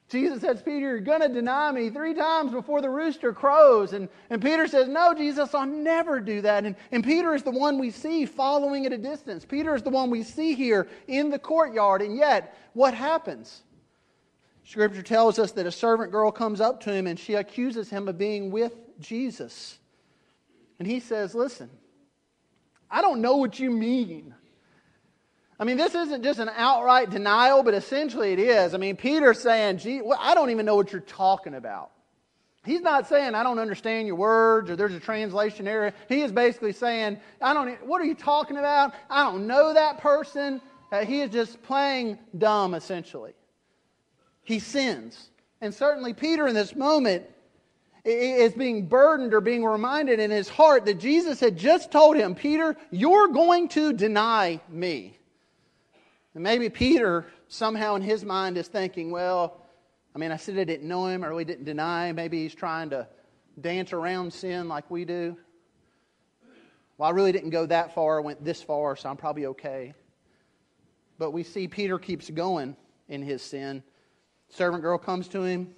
Jesus 0.08 0.42
says, 0.42 0.62
Peter, 0.62 0.80
you're 0.80 1.00
going 1.00 1.22
to 1.22 1.30
deny 1.30 1.72
me 1.72 1.90
three 1.90 2.14
times 2.14 2.52
before 2.52 2.80
the 2.80 2.90
rooster 2.90 3.34
crows. 3.34 3.94
And, 3.94 4.08
and 4.30 4.40
Peter 4.40 4.68
says, 4.68 4.88
No, 4.88 5.16
Jesus, 5.16 5.56
I'll 5.56 5.66
never 5.66 6.20
do 6.20 6.42
that. 6.42 6.64
And, 6.64 6.76
and 6.92 7.04
Peter 7.04 7.34
is 7.34 7.42
the 7.42 7.52
one 7.52 7.80
we 7.80 7.90
see 7.90 8.26
following 8.26 8.86
at 8.86 8.94
a 8.94 9.00
distance. 9.00 9.46
Peter 9.46 9.74
is 9.74 9.82
the 9.82 9.90
one 9.90 10.12
we 10.12 10.22
see 10.22 10.54
here 10.54 10.88
in 11.08 11.32
the 11.32 11.40
courtyard. 11.40 12.04
And 12.04 12.16
yet, 12.16 12.56
what 12.74 12.94
happens? 12.94 13.64
Scripture 14.64 15.02
tells 15.02 15.40
us 15.40 15.52
that 15.54 15.66
a 15.66 15.72
servant 15.72 16.12
girl 16.12 16.32
comes 16.32 16.62
up 16.62 16.82
to 16.82 16.94
him 16.94 17.08
and 17.08 17.20
she 17.20 17.34
accuses 17.34 17.90
him 17.90 18.08
of 18.08 18.18
being 18.18 18.52
with 18.52 18.74
Jesus. 19.00 19.80
And 20.78 20.88
he 20.88 21.00
says, 21.00 21.34
Listen, 21.34 21.70
I 22.92 23.02
don't 23.02 23.22
know 23.22 23.38
what 23.38 23.60
you 23.60 23.72
mean. 23.72 24.36
I 25.60 25.64
mean, 25.64 25.78
this 25.78 25.96
isn't 25.96 26.24
just 26.24 26.40
an 26.40 26.50
outright 26.56 27.10
denial, 27.10 27.64
but 27.64 27.74
essentially 27.74 28.34
it 28.34 28.40
is. 28.40 28.74
I 28.74 28.78
mean, 28.78 28.98
Peter's 28.98 29.40
saying, 29.40 29.78
Gee, 29.78 30.02
I 30.20 30.36
don't 30.36 30.50
even 30.50 30.66
know 30.66 30.76
what 30.76 30.92
you're 30.92 31.02
talking 31.02 31.54
about. 31.54 31.92
He's 32.66 32.82
not 32.82 33.08
saying, 33.08 33.36
I 33.36 33.44
don't 33.44 33.60
understand 33.60 34.08
your 34.08 34.16
words 34.16 34.70
or 34.70 34.76
there's 34.76 34.94
a 34.94 35.00
translation 35.00 35.68
error. 35.68 35.94
He 36.10 36.22
is 36.22 36.32
basically 36.32 36.74
saying, 36.74 37.20
I 37.42 37.54
don't, 37.54 37.86
what 37.86 38.02
are 38.02 38.06
you 38.06 38.16
talking 38.16 38.58
about? 38.58 38.94
I 39.10 39.24
don't 39.24 39.46
know 39.46 39.74
that 39.74 40.00
person. 40.00 40.60
Uh, 40.92 41.06
he 41.06 41.22
is 41.22 41.30
just 41.30 41.62
playing 41.64 42.18
dumb, 42.38 42.74
essentially. 42.74 43.34
He 44.44 44.60
sins. 44.60 45.30
And 45.62 45.74
certainly, 45.74 46.14
Peter 46.14 46.48
in 46.48 46.56
this 46.56 46.76
moment 46.76 47.26
is 48.04 48.54
being 48.54 48.88
burdened 48.88 49.34
or 49.34 49.42
being 49.42 49.64
reminded 49.64 50.20
in 50.20 50.32
his 50.32 50.50
heart 50.50 50.86
that 50.86 51.00
Jesus 51.00 51.40
had 51.40 51.58
just 51.58 51.92
told 51.92 52.18
him, 52.18 52.36
Peter, 52.36 52.76
you're 52.92 53.30
going 53.30 53.68
to 53.70 53.94
deny 53.94 54.60
me. 54.70 55.15
And 56.36 56.44
maybe 56.44 56.70
Peter, 56.70 57.26
somehow 57.48 57.96
in 57.96 58.02
his 58.02 58.24
mind, 58.24 58.58
is 58.58 58.68
thinking, 58.68 59.10
well, 59.10 59.62
I 60.14 60.20
mean, 60.20 60.32
I 60.32 60.38
said 60.38 60.60
I 60.60 60.66
didn't 60.66 60.88
know 60.88 61.08
him 61.08 61.24
or 61.24 61.34
we 61.34 61.46
didn't 61.46 61.64
deny 61.64 62.08
him. 62.08 62.18
Maybe 62.18 62.44
he's 62.44 62.54
trying 62.54 62.90
to 62.92 63.08
dance 63.60 63.94
around 63.94 64.34
sin 64.34 64.68
like 64.68 64.92
we 64.92 65.06
do. 65.06 65.38
Well, 66.98 67.10
I 67.10 67.12
really 67.14 67.32
didn't 67.32 67.50
go 67.50 67.66
that 67.66 67.96
far. 67.96 68.20
I 68.20 68.22
went 68.22 68.44
this 68.44 68.62
far, 68.62 68.96
so 68.98 69.10
I'm 69.10 69.18
probably 69.18 69.46
okay. 69.48 69.94
But 71.18 71.32
we 71.32 71.44
see 71.44 71.68
Peter 71.68 71.98
keeps 71.98 72.30
going 72.30 72.76
in 73.08 73.22
his 73.22 73.42
sin. 73.42 73.82
Servant 74.50 74.84
girl 74.84 74.98
comes 74.98 75.30
to 75.30 75.44
him. 75.44 75.74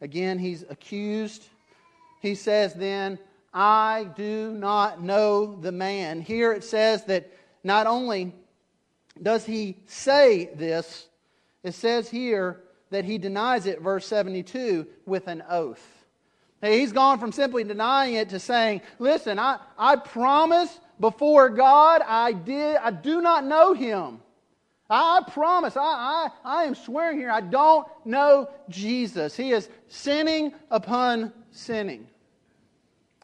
Again, 0.00 0.38
he's 0.38 0.64
accused. 0.68 1.44
He 2.20 2.36
says, 2.36 2.74
Then, 2.74 3.18
I 3.52 4.08
do 4.16 4.52
not 4.52 5.02
know 5.02 5.56
the 5.56 5.72
man. 5.72 6.20
Here 6.20 6.52
it 6.52 6.62
says 6.62 7.04
that 7.04 7.32
not 7.64 7.86
only 7.86 8.34
does 9.22 9.44
he 9.44 9.76
say 9.86 10.50
this, 10.54 11.08
it 11.62 11.74
says 11.74 12.08
here 12.08 12.62
that 12.90 13.04
he 13.04 13.18
denies 13.18 13.66
it, 13.66 13.80
verse 13.80 14.06
72, 14.06 14.86
with 15.06 15.26
an 15.26 15.42
oath. 15.48 15.98
He's 16.62 16.92
gone 16.92 17.18
from 17.18 17.30
simply 17.30 17.62
denying 17.62 18.14
it 18.14 18.30
to 18.30 18.40
saying, 18.40 18.80
Listen, 18.98 19.38
I, 19.38 19.58
I 19.78 19.96
promise 19.96 20.80
before 20.98 21.50
God 21.50 22.02
I, 22.04 22.32
did, 22.32 22.76
I 22.76 22.90
do 22.90 23.20
not 23.20 23.44
know 23.44 23.74
him. 23.74 24.20
I 24.90 25.20
promise, 25.30 25.76
I, 25.76 25.82
I, 25.82 26.28
I 26.44 26.64
am 26.64 26.74
swearing 26.74 27.18
here, 27.18 27.30
I 27.30 27.42
don't 27.42 27.86
know 28.04 28.48
Jesus. 28.68 29.36
He 29.36 29.52
is 29.52 29.68
sinning 29.88 30.52
upon 30.70 31.32
sinning. 31.52 32.06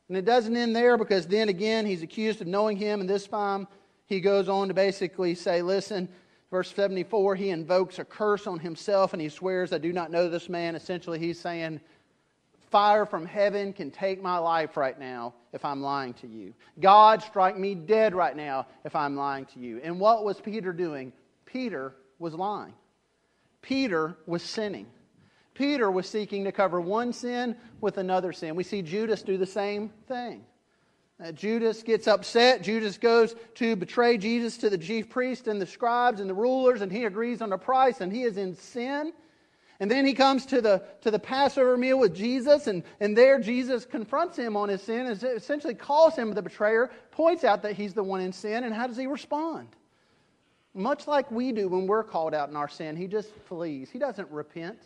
And 0.08 0.16
it 0.16 0.26
doesn't 0.26 0.54
end 0.54 0.76
there 0.76 0.98
because 0.98 1.26
then 1.26 1.48
again 1.48 1.86
he's 1.86 2.02
accused 2.02 2.42
of 2.42 2.46
knowing 2.46 2.76
him, 2.76 3.00
and 3.00 3.08
this 3.08 3.26
time 3.26 3.66
he 4.06 4.20
goes 4.20 4.48
on 4.48 4.68
to 4.68 4.74
basically 4.74 5.34
say, 5.34 5.62
Listen, 5.62 6.08
verse 6.50 6.74
74, 6.74 7.36
he 7.36 7.50
invokes 7.50 7.98
a 7.98 8.04
curse 8.04 8.46
on 8.46 8.58
himself 8.58 9.12
and 9.12 9.22
he 9.22 9.28
swears, 9.28 9.72
I 9.72 9.78
do 9.78 9.92
not 9.92 10.10
know 10.10 10.28
this 10.28 10.48
man. 10.48 10.74
Essentially, 10.74 11.18
he's 11.18 11.40
saying, 11.40 11.80
Fire 12.70 13.06
from 13.06 13.24
heaven 13.24 13.72
can 13.72 13.90
take 13.90 14.20
my 14.20 14.36
life 14.36 14.76
right 14.76 14.98
now 14.98 15.34
if 15.52 15.64
I'm 15.64 15.80
lying 15.80 16.12
to 16.14 16.26
you. 16.26 16.52
God, 16.80 17.22
strike 17.22 17.56
me 17.56 17.74
dead 17.74 18.14
right 18.14 18.36
now 18.36 18.66
if 18.84 18.96
I'm 18.96 19.16
lying 19.16 19.44
to 19.46 19.60
you. 19.60 19.80
And 19.84 20.00
what 20.00 20.24
was 20.24 20.40
Peter 20.40 20.72
doing? 20.72 21.12
Peter 21.46 21.94
was 22.18 22.34
lying. 22.34 22.74
Peter 23.62 24.16
was 24.26 24.42
sinning. 24.42 24.86
Peter 25.54 25.88
was 25.88 26.08
seeking 26.08 26.44
to 26.44 26.52
cover 26.52 26.80
one 26.80 27.12
sin 27.12 27.56
with 27.80 27.98
another 27.98 28.32
sin. 28.32 28.56
We 28.56 28.64
see 28.64 28.82
Judas 28.82 29.22
do 29.22 29.38
the 29.38 29.46
same 29.46 29.90
thing. 30.08 30.44
Uh, 31.24 31.32
Judas 31.32 31.82
gets 31.82 32.06
upset. 32.06 32.62
Judas 32.62 32.98
goes 32.98 33.34
to 33.54 33.76
betray 33.76 34.18
Jesus 34.18 34.58
to 34.58 34.68
the 34.68 34.76
chief 34.76 35.08
priests 35.08 35.48
and 35.48 35.60
the 35.60 35.66
scribes 35.66 36.20
and 36.20 36.28
the 36.28 36.34
rulers, 36.34 36.82
and 36.82 36.92
he 36.92 37.04
agrees 37.04 37.40
on 37.40 37.50
a 37.52 37.56
price, 37.56 38.02
and 38.02 38.12
he 38.12 38.24
is 38.24 38.36
in 38.36 38.54
sin. 38.54 39.10
And 39.80 39.90
then 39.90 40.04
he 40.04 40.12
comes 40.12 40.44
to 40.46 40.60
the, 40.60 40.82
to 41.00 41.10
the 41.10 41.18
Passover 41.18 41.78
meal 41.78 41.98
with 41.98 42.14
Jesus, 42.14 42.66
and, 42.66 42.82
and 43.00 43.16
there 43.16 43.40
Jesus 43.40 43.86
confronts 43.86 44.36
him 44.36 44.54
on 44.54 44.68
his 44.68 44.82
sin 44.82 45.06
and 45.06 45.22
essentially 45.22 45.74
calls 45.74 46.14
him 46.14 46.32
the 46.34 46.42
betrayer, 46.42 46.90
points 47.10 47.42
out 47.42 47.62
that 47.62 47.72
he's 47.72 47.94
the 47.94 48.04
one 48.04 48.20
in 48.20 48.32
sin, 48.32 48.64
and 48.64 48.74
how 48.74 48.86
does 48.86 48.96
he 48.96 49.06
respond? 49.06 49.68
Much 50.74 51.06
like 51.06 51.30
we 51.30 51.52
do 51.52 51.68
when 51.68 51.86
we're 51.86 52.04
called 52.04 52.34
out 52.34 52.50
in 52.50 52.56
our 52.56 52.68
sin, 52.68 52.96
he 52.96 53.06
just 53.06 53.30
flees. 53.46 53.88
He 53.90 53.98
doesn't 53.98 54.30
repent. 54.30 54.78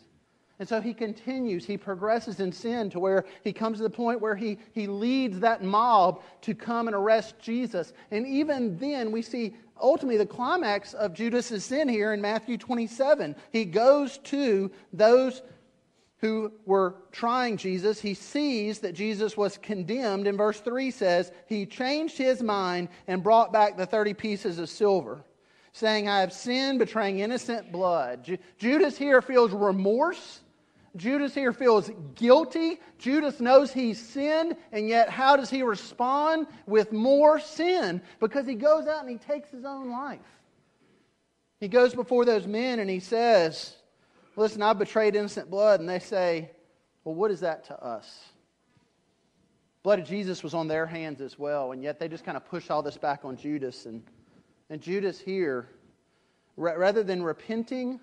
And 0.59 0.67
so 0.67 0.81
he 0.81 0.93
continues, 0.93 1.65
he 1.65 1.77
progresses 1.77 2.41
in 2.41 2.51
sin 2.51 2.89
to 2.89 2.99
where 2.99 3.23
he 3.45 3.53
comes 3.53 3.77
to 3.77 3.83
the 3.83 3.89
point 3.89 4.19
where 4.19 4.35
he, 4.35 4.59
he 4.73 4.87
leads 4.87 5.39
that 5.39 5.63
mob 5.63 6.21
to 6.41 6.53
come 6.53 6.87
and 6.87 6.95
arrest 6.95 7.39
Jesus. 7.39 7.93
And 8.11 8.27
even 8.27 8.77
then, 8.77 9.13
we 9.13 9.21
see 9.21 9.55
ultimately 9.81 10.17
the 10.17 10.25
climax 10.25 10.93
of 10.93 11.13
Judas' 11.13 11.63
sin 11.63 11.87
here 11.87 12.11
in 12.11 12.19
Matthew 12.19 12.57
27. 12.57 13.37
He 13.53 13.63
goes 13.63 14.17
to 14.17 14.69
those 14.91 15.41
who 16.17 16.51
were 16.65 16.95
trying 17.13 17.55
Jesus. 17.55 18.01
He 18.01 18.13
sees 18.13 18.79
that 18.79 18.91
Jesus 18.91 19.37
was 19.37 19.57
condemned. 19.57 20.27
And 20.27 20.37
verse 20.37 20.59
3 20.59 20.91
says, 20.91 21.31
He 21.47 21.65
changed 21.65 22.17
his 22.17 22.43
mind 22.43 22.89
and 23.07 23.23
brought 23.23 23.53
back 23.53 23.77
the 23.77 23.85
30 23.85 24.13
pieces 24.13 24.59
of 24.59 24.69
silver 24.69 25.23
saying, 25.71 26.09
I 26.09 26.19
have 26.19 26.33
sinned, 26.33 26.79
betraying 26.79 27.19
innocent 27.19 27.71
blood. 27.71 28.39
Judas 28.57 28.97
here 28.97 29.21
feels 29.21 29.51
remorse. 29.51 30.41
Judas 30.95 31.33
here 31.33 31.53
feels 31.53 31.91
guilty. 32.15 32.79
Judas 32.97 33.39
knows 33.39 33.71
he's 33.71 34.01
sinned, 34.01 34.55
and 34.71 34.87
yet 34.87 35.09
how 35.09 35.35
does 35.35 35.49
he 35.49 35.63
respond? 35.63 36.47
With 36.65 36.91
more 36.91 37.39
sin, 37.39 38.01
because 38.19 38.47
he 38.47 38.55
goes 38.55 38.87
out 38.87 39.01
and 39.01 39.09
he 39.09 39.17
takes 39.17 39.49
his 39.49 39.65
own 39.65 39.91
life. 39.91 40.19
He 41.59 41.67
goes 41.67 41.93
before 41.93 42.25
those 42.25 42.47
men 42.47 42.79
and 42.79 42.89
he 42.89 42.99
says, 42.99 43.75
Listen, 44.35 44.61
I've 44.61 44.79
betrayed 44.79 45.15
innocent 45.15 45.49
blood. 45.49 45.81
And 45.81 45.89
they 45.89 45.99
say, 45.99 46.51
Well, 47.03 47.15
what 47.15 47.31
is 47.31 47.41
that 47.41 47.65
to 47.65 47.83
us? 47.83 48.23
Blood 49.83 49.99
of 49.99 50.07
Jesus 50.07 50.43
was 50.43 50.53
on 50.53 50.67
their 50.67 50.85
hands 50.85 51.19
as 51.19 51.37
well, 51.37 51.71
and 51.71 51.83
yet 51.83 51.99
they 51.99 52.07
just 52.07 52.23
kind 52.23 52.37
of 52.37 52.45
push 52.45 52.69
all 52.69 52.81
this 52.81 52.97
back 52.97 53.25
on 53.25 53.35
Judas. 53.35 53.85
And 53.85 54.03
and 54.69 54.81
Judas 54.81 55.19
here, 55.19 55.67
rather 56.55 57.03
than 57.03 57.23
repenting, 57.23 57.99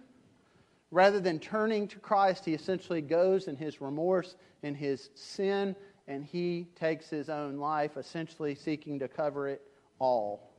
rather 0.91 1.21
than 1.21 1.39
turning 1.39 1.89
to 1.89 1.99
Christ, 1.99 2.45
he 2.45 2.55
essentially 2.55 3.01
goes 3.01 3.49
in 3.49 3.57
his 3.57 3.81
remorse 3.81 4.37
and 4.63 4.77
his 4.77 5.11
sin, 5.15 5.77
and 6.09 6.25
he 6.25 6.69
takes 6.77 7.09
his 7.09 7.29
own 7.29 7.57
life, 7.57 7.97
essentially 7.97 8.55
seeking 8.55 8.99
to 9.01 9.09
cover 9.09 9.49
it 9.49 9.63
all. 9.99 10.53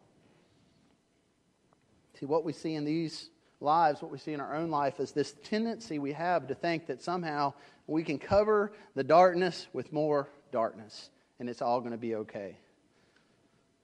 See, 2.19 2.25
what 2.25 2.43
we 2.43 2.53
see 2.53 2.73
in 2.73 2.83
these 2.83 3.29
lives, 3.59 4.01
what 4.01 4.11
we 4.11 4.17
see 4.17 4.33
in 4.33 4.39
our 4.39 4.55
own 4.55 4.69
life, 4.69 4.99
is 4.99 5.11
this 5.11 5.35
tendency 5.43 5.99
we 5.99 6.13
have 6.13 6.47
to 6.47 6.55
think 6.55 6.87
that 6.87 7.01
somehow 7.01 7.53
we 7.85 8.03
can 8.03 8.19
cover 8.19 8.73
the 8.95 9.03
darkness 9.03 9.67
with 9.73 9.93
more 9.93 10.29
darkness, 10.51 11.09
and 11.39 11.49
it's 11.49 11.61
all 11.61 11.79
going 11.79 11.91
to 11.91 11.97
be 11.97 12.15
okay. 12.15 12.57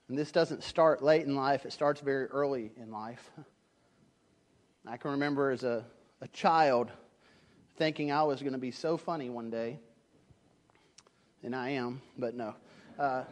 And 0.08 0.18
this 0.18 0.32
doesn't 0.32 0.62
start 0.62 1.02
late 1.02 1.22
in 1.22 1.34
life, 1.34 1.64
it 1.64 1.72
starts 1.72 2.00
very 2.00 2.26
early 2.26 2.72
in 2.76 2.90
life. 2.90 3.30
I 4.86 4.98
can 4.98 5.12
remember 5.12 5.50
as 5.50 5.64
a, 5.64 5.84
a 6.20 6.28
child 6.28 6.90
thinking 7.76 8.12
I 8.12 8.22
was 8.22 8.40
going 8.40 8.52
to 8.52 8.58
be 8.58 8.70
so 8.70 8.96
funny 8.96 9.30
one 9.30 9.50
day. 9.50 9.78
And 11.42 11.54
I 11.54 11.70
am, 11.70 12.00
but 12.16 12.34
no. 12.34 12.54
Uh, 12.98 13.24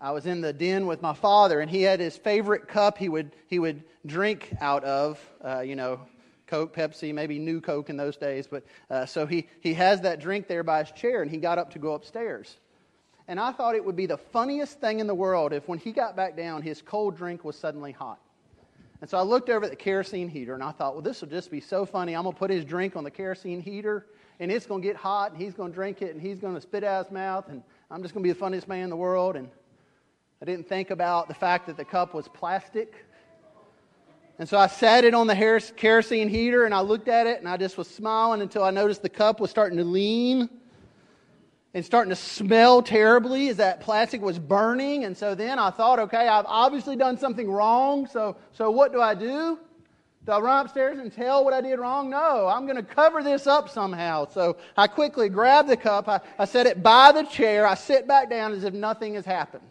I 0.00 0.10
was 0.12 0.26
in 0.26 0.40
the 0.40 0.52
den 0.52 0.86
with 0.86 1.02
my 1.02 1.14
father, 1.14 1.60
and 1.60 1.70
he 1.70 1.82
had 1.82 1.98
his 1.98 2.16
favorite 2.16 2.68
cup 2.68 2.98
he 2.98 3.08
would, 3.08 3.34
he 3.46 3.58
would 3.58 3.82
drink 4.06 4.54
out 4.60 4.84
of, 4.84 5.18
uh, 5.44 5.60
you 5.60 5.76
know, 5.76 6.00
Coke, 6.46 6.74
Pepsi, 6.74 7.14
maybe 7.14 7.38
new 7.38 7.60
Coke 7.60 7.90
in 7.90 7.96
those 7.96 8.16
days. 8.16 8.46
But 8.46 8.64
uh, 8.90 9.06
so 9.06 9.26
he, 9.26 9.48
he 9.60 9.74
has 9.74 10.02
that 10.02 10.20
drink 10.20 10.46
there 10.46 10.62
by 10.62 10.84
his 10.84 10.92
chair, 10.92 11.22
and 11.22 11.30
he 11.30 11.38
got 11.38 11.58
up 11.58 11.70
to 11.72 11.78
go 11.78 11.94
upstairs. 11.94 12.58
And 13.26 13.40
I 13.40 13.52
thought 13.52 13.74
it 13.74 13.84
would 13.84 13.96
be 13.96 14.06
the 14.06 14.18
funniest 14.18 14.80
thing 14.80 15.00
in 15.00 15.06
the 15.06 15.14
world 15.14 15.52
if 15.52 15.66
when 15.66 15.78
he 15.78 15.92
got 15.92 16.14
back 16.14 16.36
down, 16.36 16.60
his 16.60 16.82
cold 16.82 17.16
drink 17.16 17.42
was 17.42 17.56
suddenly 17.56 17.92
hot. 17.92 18.20
And 19.04 19.10
so 19.10 19.18
I 19.18 19.22
looked 19.22 19.50
over 19.50 19.66
at 19.66 19.70
the 19.70 19.76
kerosene 19.76 20.30
heater 20.30 20.54
and 20.54 20.62
I 20.62 20.70
thought, 20.70 20.94
well, 20.94 21.02
this 21.02 21.20
will 21.20 21.28
just 21.28 21.50
be 21.50 21.60
so 21.60 21.84
funny. 21.84 22.16
I'm 22.16 22.22
going 22.22 22.32
to 22.32 22.38
put 22.38 22.50
his 22.50 22.64
drink 22.64 22.96
on 22.96 23.04
the 23.04 23.10
kerosene 23.10 23.60
heater 23.60 24.06
and 24.40 24.50
it's 24.50 24.64
going 24.64 24.80
to 24.80 24.88
get 24.88 24.96
hot 24.96 25.30
and 25.30 25.38
he's 25.38 25.52
going 25.52 25.72
to 25.72 25.74
drink 25.74 26.00
it 26.00 26.14
and 26.14 26.22
he's 26.22 26.38
going 26.38 26.54
to 26.54 26.60
spit 26.62 26.82
out 26.82 27.04
his 27.04 27.12
mouth 27.12 27.50
and 27.50 27.62
I'm 27.90 28.00
just 28.00 28.14
going 28.14 28.22
to 28.22 28.26
be 28.26 28.32
the 28.32 28.38
funniest 28.38 28.66
man 28.66 28.84
in 28.84 28.88
the 28.88 28.96
world. 28.96 29.36
And 29.36 29.50
I 30.40 30.46
didn't 30.46 30.70
think 30.70 30.88
about 30.90 31.28
the 31.28 31.34
fact 31.34 31.66
that 31.66 31.76
the 31.76 31.84
cup 31.84 32.14
was 32.14 32.28
plastic. 32.28 33.04
And 34.38 34.48
so 34.48 34.56
I 34.56 34.68
sat 34.68 35.04
it 35.04 35.12
on 35.12 35.26
the 35.26 35.62
kerosene 35.76 36.30
heater 36.30 36.64
and 36.64 36.72
I 36.72 36.80
looked 36.80 37.08
at 37.08 37.26
it 37.26 37.40
and 37.40 37.46
I 37.46 37.58
just 37.58 37.76
was 37.76 37.88
smiling 37.88 38.40
until 38.40 38.64
I 38.64 38.70
noticed 38.70 39.02
the 39.02 39.10
cup 39.10 39.38
was 39.38 39.50
starting 39.50 39.76
to 39.76 39.84
lean 39.84 40.48
and 41.74 41.84
starting 41.84 42.10
to 42.10 42.16
smell 42.16 42.82
terribly 42.82 43.48
as 43.48 43.56
that 43.56 43.80
plastic 43.80 44.22
was 44.22 44.38
burning. 44.38 45.04
And 45.04 45.16
so 45.16 45.34
then 45.34 45.58
I 45.58 45.70
thought, 45.70 45.98
okay, 45.98 46.28
I've 46.28 46.46
obviously 46.46 46.94
done 46.94 47.18
something 47.18 47.50
wrong. 47.50 48.06
So, 48.06 48.36
so 48.52 48.70
what 48.70 48.92
do 48.92 49.00
I 49.00 49.14
do? 49.14 49.58
Do 50.24 50.32
I 50.32 50.38
run 50.38 50.64
upstairs 50.64 51.00
and 51.00 51.12
tell 51.12 51.44
what 51.44 51.52
I 51.52 51.60
did 51.60 51.78
wrong? 51.80 52.08
No, 52.08 52.46
I'm 52.46 52.64
going 52.64 52.76
to 52.76 52.82
cover 52.82 53.22
this 53.22 53.46
up 53.48 53.68
somehow. 53.68 54.26
So 54.28 54.56
I 54.76 54.86
quickly 54.86 55.28
grab 55.28 55.66
the 55.66 55.76
cup. 55.76 56.08
I, 56.08 56.20
I 56.38 56.44
set 56.44 56.66
it 56.66 56.82
by 56.82 57.12
the 57.12 57.24
chair. 57.24 57.66
I 57.66 57.74
sit 57.74 58.06
back 58.06 58.30
down 58.30 58.52
as 58.52 58.64
if 58.64 58.72
nothing 58.72 59.14
has 59.14 59.26
happened. 59.26 59.68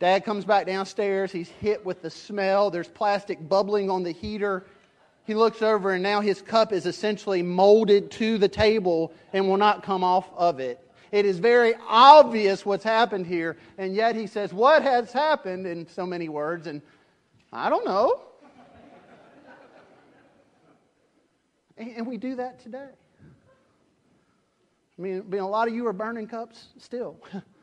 Dad 0.00 0.24
comes 0.24 0.44
back 0.44 0.66
downstairs. 0.66 1.32
He's 1.32 1.48
hit 1.48 1.86
with 1.86 2.02
the 2.02 2.10
smell. 2.10 2.70
There's 2.70 2.88
plastic 2.88 3.48
bubbling 3.48 3.90
on 3.90 4.02
the 4.02 4.12
heater. 4.12 4.66
He 5.28 5.34
looks 5.34 5.60
over, 5.60 5.92
and 5.92 6.02
now 6.02 6.22
his 6.22 6.40
cup 6.40 6.72
is 6.72 6.86
essentially 6.86 7.42
molded 7.42 8.10
to 8.12 8.38
the 8.38 8.48
table 8.48 9.12
and 9.34 9.46
will 9.46 9.58
not 9.58 9.82
come 9.82 10.02
off 10.02 10.26
of 10.34 10.58
it. 10.58 10.82
It 11.12 11.26
is 11.26 11.38
very 11.38 11.74
obvious 11.86 12.64
what's 12.64 12.82
happened 12.82 13.26
here, 13.26 13.58
and 13.76 13.94
yet 13.94 14.16
he 14.16 14.26
says, 14.26 14.54
What 14.54 14.82
has 14.82 15.12
happened 15.12 15.66
in 15.66 15.86
so 15.86 16.06
many 16.06 16.30
words? 16.30 16.66
And 16.66 16.80
I 17.52 17.68
don't 17.68 17.84
know. 17.84 18.22
and 21.76 22.06
we 22.06 22.16
do 22.16 22.34
that 22.36 22.58
today. 22.58 22.88
I 24.98 25.02
mean, 25.02 25.30
a 25.34 25.46
lot 25.46 25.68
of 25.68 25.74
you 25.74 25.86
are 25.88 25.92
burning 25.92 26.26
cups 26.26 26.68
still. 26.78 27.18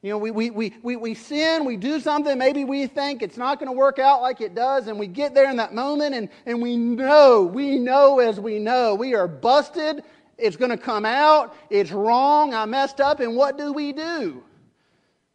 You 0.00 0.10
know, 0.10 0.18
we, 0.18 0.30
we, 0.30 0.50
we, 0.50 0.74
we, 0.82 0.96
we 0.96 1.14
sin, 1.14 1.64
we 1.64 1.76
do 1.76 1.98
something, 1.98 2.38
maybe 2.38 2.64
we 2.64 2.86
think 2.86 3.20
it's 3.20 3.36
not 3.36 3.58
going 3.58 3.66
to 3.66 3.76
work 3.76 3.98
out 3.98 4.22
like 4.22 4.40
it 4.40 4.54
does, 4.54 4.86
and 4.86 4.96
we 4.96 5.08
get 5.08 5.34
there 5.34 5.50
in 5.50 5.56
that 5.56 5.74
moment, 5.74 6.14
and, 6.14 6.28
and 6.46 6.62
we 6.62 6.76
know, 6.76 7.42
we 7.42 7.78
know 7.78 8.20
as 8.20 8.38
we 8.38 8.60
know, 8.60 8.94
we 8.94 9.16
are 9.16 9.26
busted, 9.26 10.04
it's 10.36 10.56
going 10.56 10.70
to 10.70 10.76
come 10.76 11.04
out, 11.04 11.56
it's 11.68 11.90
wrong, 11.90 12.54
I 12.54 12.64
messed 12.66 13.00
up, 13.00 13.18
and 13.18 13.34
what 13.34 13.58
do 13.58 13.72
we 13.72 13.92
do? 13.92 14.44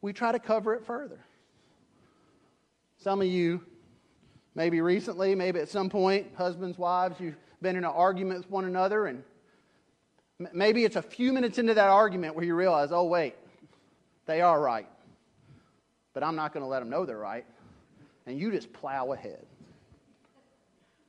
We 0.02 0.13
try 0.13 0.32
to 0.32 0.39
cover 0.39 0.73
it 0.76 0.86
further. 0.86 1.19
Some 2.99 3.19
of 3.19 3.28
you, 3.28 3.62
maybe 4.56 4.80
recently, 4.80 5.36
maybe 5.36 5.60
at 5.60 5.67
some 5.67 5.89
point, 5.89 6.28
husbands, 6.38 6.78
wives, 6.78 7.19
you've 7.19 7.36
been 7.62 7.76
in 7.76 7.84
an 7.84 7.91
argument 7.91 8.39
with 8.39 8.49
one 8.49 8.63
another, 8.63 9.08
and 9.08 9.23
Maybe 10.52 10.84
it's 10.84 10.95
a 10.95 11.02
few 11.02 11.32
minutes 11.32 11.58
into 11.58 11.73
that 11.76 11.89
argument 11.89 12.36
where 12.36 12.43
you 12.43 12.56
realize, 12.56 12.91
oh, 12.91 13.04
wait, 13.04 13.36
they 14.25 14.41
are 14.41 14.59
right. 14.59 14.88
But 16.13 16.23
I'm 16.23 16.36
not 16.36 16.53
going 16.53 16.63
to 16.63 16.67
let 16.67 16.79
them 16.79 16.89
know 16.89 17.05
they're 17.05 17.17
right. 17.17 17.45
And 18.25 18.39
you 18.39 18.51
just 18.51 18.71
plow 18.71 19.12
ahead. 19.12 19.45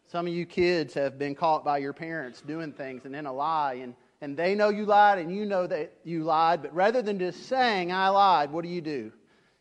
Some 0.06 0.26
of 0.26 0.32
you 0.32 0.46
kids 0.46 0.94
have 0.94 1.18
been 1.18 1.34
caught 1.34 1.64
by 1.64 1.78
your 1.78 1.92
parents 1.92 2.40
doing 2.40 2.72
things 2.72 3.04
and 3.04 3.14
then 3.14 3.26
a 3.26 3.32
lie, 3.32 3.74
and, 3.74 3.94
and 4.20 4.36
they 4.36 4.54
know 4.54 4.68
you 4.68 4.84
lied 4.84 5.18
and 5.18 5.34
you 5.34 5.44
know 5.44 5.66
that 5.66 5.92
you 6.04 6.24
lied, 6.24 6.62
but 6.62 6.74
rather 6.74 7.02
than 7.02 7.18
just 7.18 7.48
saying, 7.48 7.90
I 7.90 8.08
lied, 8.08 8.52
what 8.52 8.62
do 8.62 8.70
you 8.70 8.80
do? 8.80 9.12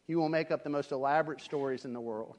You 0.07 0.17
will 0.19 0.29
make 0.29 0.51
up 0.51 0.63
the 0.63 0.69
most 0.69 0.91
elaborate 0.91 1.41
stories 1.41 1.85
in 1.85 1.93
the 1.93 2.01
world. 2.01 2.35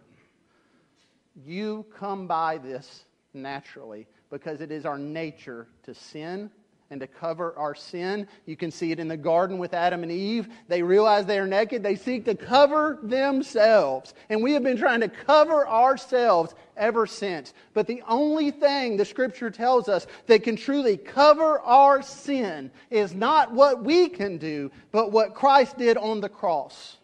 You 1.44 1.87
come 1.98 2.27
by 2.29 2.59
this 2.59 3.05
naturally 3.33 4.07
because 4.31 4.61
it 4.61 4.70
is 4.70 4.87
our 4.87 4.98
nature 4.98 5.66
to 5.85 5.94
sin 5.94 6.50
and 6.90 7.01
to 7.01 7.07
cover 7.07 7.55
our 7.57 7.75
sin. 7.75 8.29
You 8.47 8.57
can 8.57 8.70
see 8.70 8.92
it 8.92 9.01
in 9.01 9.09
the 9.09 9.16
garden 9.16 9.59
with 9.59 9.75
Adam 9.75 10.03
and 10.03 10.12
Eve. 10.12 10.49
They 10.68 10.83
realize 10.83 11.27
they 11.27 11.38
are 11.38 11.47
naked. 11.47 11.83
They 11.83 11.97
seek 11.97 12.25
to 12.27 12.35
cover 12.35 12.99
themselves. 13.03 14.14
And 14.29 14.42
we 14.42 14.53
have 14.53 14.62
been 14.62 14.77
trying 14.77 15.01
to 15.01 15.09
cover 15.09 15.66
ourselves 15.66 16.55
ever 16.77 17.07
since. 17.07 17.55
But 17.73 17.87
the 17.87 18.03
only 18.07 18.51
thing 18.51 18.97
the 18.97 19.05
scripture 19.05 19.51
tells 19.51 19.88
us 19.88 20.07
that 20.27 20.42
can 20.42 20.57
truly 20.57 20.97
cover 20.97 21.61
our 21.61 22.03
sin 22.03 22.70
is 22.90 23.14
not 23.14 23.53
what 23.53 23.83
we 23.83 24.09
can 24.09 24.38
do, 24.38 24.70
but 24.92 25.12
what 25.12 25.35
Christ 25.35 25.79
did 25.79 25.97
on 25.97 26.20
the 26.20 26.29
cross. 26.29 26.99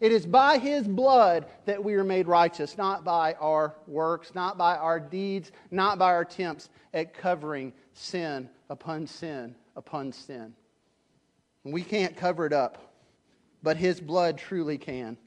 It 0.00 0.12
is 0.12 0.24
by 0.24 0.56
his 0.56 0.88
blood 0.88 1.46
that 1.66 1.84
we 1.84 1.94
are 1.94 2.04
made 2.04 2.26
righteous, 2.26 2.78
not 2.78 3.04
by 3.04 3.34
our 3.34 3.74
works, 3.86 4.34
not 4.34 4.56
by 4.56 4.76
our 4.76 4.98
deeds, 4.98 5.52
not 5.70 5.98
by 5.98 6.06
our 6.06 6.22
attempts 6.22 6.70
at 6.94 7.12
covering 7.12 7.74
sin 7.92 8.48
upon 8.70 9.06
sin 9.06 9.54
upon 9.76 10.12
sin. 10.12 10.54
We 11.64 11.82
can't 11.82 12.16
cover 12.16 12.46
it 12.46 12.54
up, 12.54 12.94
but 13.62 13.76
his 13.76 14.00
blood 14.00 14.38
truly 14.38 14.78
can. 14.78 15.18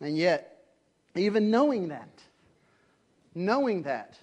And 0.00 0.16
yet, 0.16 0.64
even 1.16 1.50
knowing 1.50 1.88
that, 1.88 2.22
knowing 3.34 3.82
that, 3.82 4.18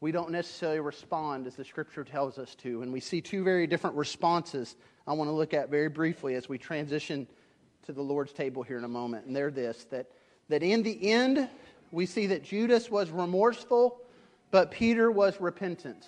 we 0.00 0.12
don't 0.12 0.30
necessarily 0.30 0.80
respond 0.80 1.46
as 1.46 1.56
the 1.56 1.64
scripture 1.64 2.04
tells 2.04 2.38
us 2.38 2.54
to. 2.56 2.82
And 2.82 2.92
we 2.92 3.00
see 3.00 3.20
two 3.20 3.42
very 3.42 3.66
different 3.66 3.96
responses 3.96 4.76
I 5.06 5.12
want 5.14 5.28
to 5.28 5.32
look 5.32 5.54
at 5.54 5.70
very 5.70 5.88
briefly 5.88 6.34
as 6.34 6.48
we 6.48 6.58
transition 6.58 7.26
to 7.88 7.94
the 7.94 8.02
Lord's 8.02 8.34
table 8.34 8.62
here 8.62 8.76
in 8.76 8.84
a 8.84 8.88
moment. 8.88 9.24
And 9.24 9.34
they're 9.34 9.50
this 9.50 9.84
that, 9.84 10.10
that 10.50 10.62
in 10.62 10.82
the 10.82 11.10
end, 11.10 11.48
we 11.90 12.04
see 12.04 12.26
that 12.26 12.42
Judas 12.42 12.90
was 12.90 13.08
remorseful, 13.08 14.02
but 14.50 14.70
Peter 14.70 15.10
was 15.10 15.40
repentant. 15.40 16.06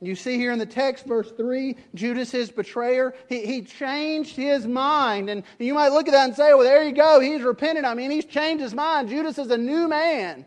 You 0.00 0.14
see 0.14 0.36
here 0.36 0.52
in 0.52 0.60
the 0.60 0.66
text, 0.66 1.06
verse 1.06 1.32
3, 1.32 1.74
Judas, 1.96 2.30
his 2.30 2.52
betrayer, 2.52 3.12
he, 3.28 3.44
he 3.44 3.62
changed 3.62 4.36
his 4.36 4.68
mind. 4.68 5.30
And 5.30 5.42
you 5.58 5.74
might 5.74 5.88
look 5.88 6.06
at 6.06 6.12
that 6.12 6.28
and 6.28 6.36
say, 6.36 6.54
well, 6.54 6.62
there 6.62 6.84
you 6.84 6.92
go, 6.92 7.18
he's 7.18 7.42
repented. 7.42 7.84
I 7.84 7.94
mean, 7.94 8.12
he's 8.12 8.24
changed 8.24 8.62
his 8.62 8.72
mind. 8.72 9.08
Judas 9.08 9.36
is 9.36 9.50
a 9.50 9.58
new 9.58 9.88
man. 9.88 10.46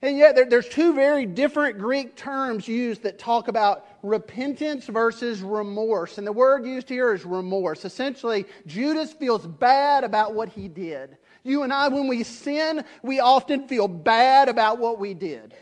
And 0.00 0.16
yet, 0.16 0.36
there, 0.36 0.46
there's 0.46 0.70
two 0.70 0.94
very 0.94 1.26
different 1.26 1.76
Greek 1.76 2.16
terms 2.16 2.66
used 2.66 3.02
that 3.02 3.18
talk 3.18 3.48
about 3.48 3.86
repentance 4.06 4.86
versus 4.86 5.42
remorse. 5.42 6.18
And 6.18 6.26
the 6.26 6.32
word 6.32 6.64
used 6.66 6.88
here 6.88 7.12
is 7.12 7.24
remorse. 7.24 7.84
Essentially, 7.84 8.46
Judas 8.66 9.12
feels 9.12 9.46
bad 9.46 10.04
about 10.04 10.34
what 10.34 10.48
he 10.48 10.68
did. 10.68 11.16
You 11.42 11.62
and 11.62 11.72
I, 11.72 11.88
when 11.88 12.08
we 12.08 12.22
sin, 12.22 12.84
we 13.02 13.20
often 13.20 13.68
feel 13.68 13.88
bad 13.88 14.48
about 14.48 14.78
what 14.78 14.98
we 14.98 15.14
did. 15.14 15.54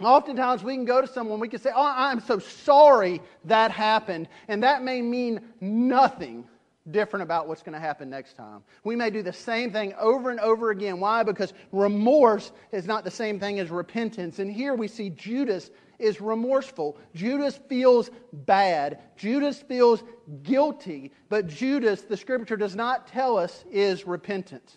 Oftentimes, 0.00 0.62
we 0.62 0.74
can 0.74 0.84
go 0.84 1.00
to 1.00 1.06
someone, 1.06 1.40
we 1.40 1.48
can 1.48 1.60
say, 1.60 1.70
Oh, 1.74 1.94
I'm 1.96 2.20
so 2.20 2.38
sorry 2.38 3.20
that 3.44 3.70
happened. 3.70 4.28
And 4.48 4.62
that 4.62 4.82
may 4.82 5.02
mean 5.02 5.40
nothing 5.60 6.46
different 6.90 7.22
about 7.22 7.46
what's 7.46 7.62
going 7.62 7.74
to 7.74 7.80
happen 7.80 8.08
next 8.08 8.34
time. 8.34 8.62
We 8.84 8.96
may 8.96 9.10
do 9.10 9.22
the 9.22 9.32
same 9.32 9.72
thing 9.72 9.94
over 10.00 10.30
and 10.30 10.40
over 10.40 10.70
again. 10.70 11.00
Why? 11.00 11.22
Because 11.22 11.52
remorse 11.72 12.52
is 12.72 12.86
not 12.86 13.04
the 13.04 13.10
same 13.10 13.38
thing 13.38 13.60
as 13.60 13.70
repentance. 13.70 14.38
And 14.38 14.50
here 14.50 14.74
we 14.74 14.88
see 14.88 15.10
Judas 15.10 15.70
is 16.00 16.20
remorseful. 16.20 16.96
Judas 17.14 17.58
feels 17.68 18.10
bad. 18.32 19.00
Judas 19.16 19.60
feels 19.60 20.02
guilty. 20.42 21.12
But 21.28 21.46
Judas, 21.46 22.02
the 22.02 22.16
scripture 22.16 22.56
does 22.56 22.74
not 22.74 23.06
tell 23.06 23.36
us, 23.36 23.64
is 23.70 24.06
repentant. 24.06 24.76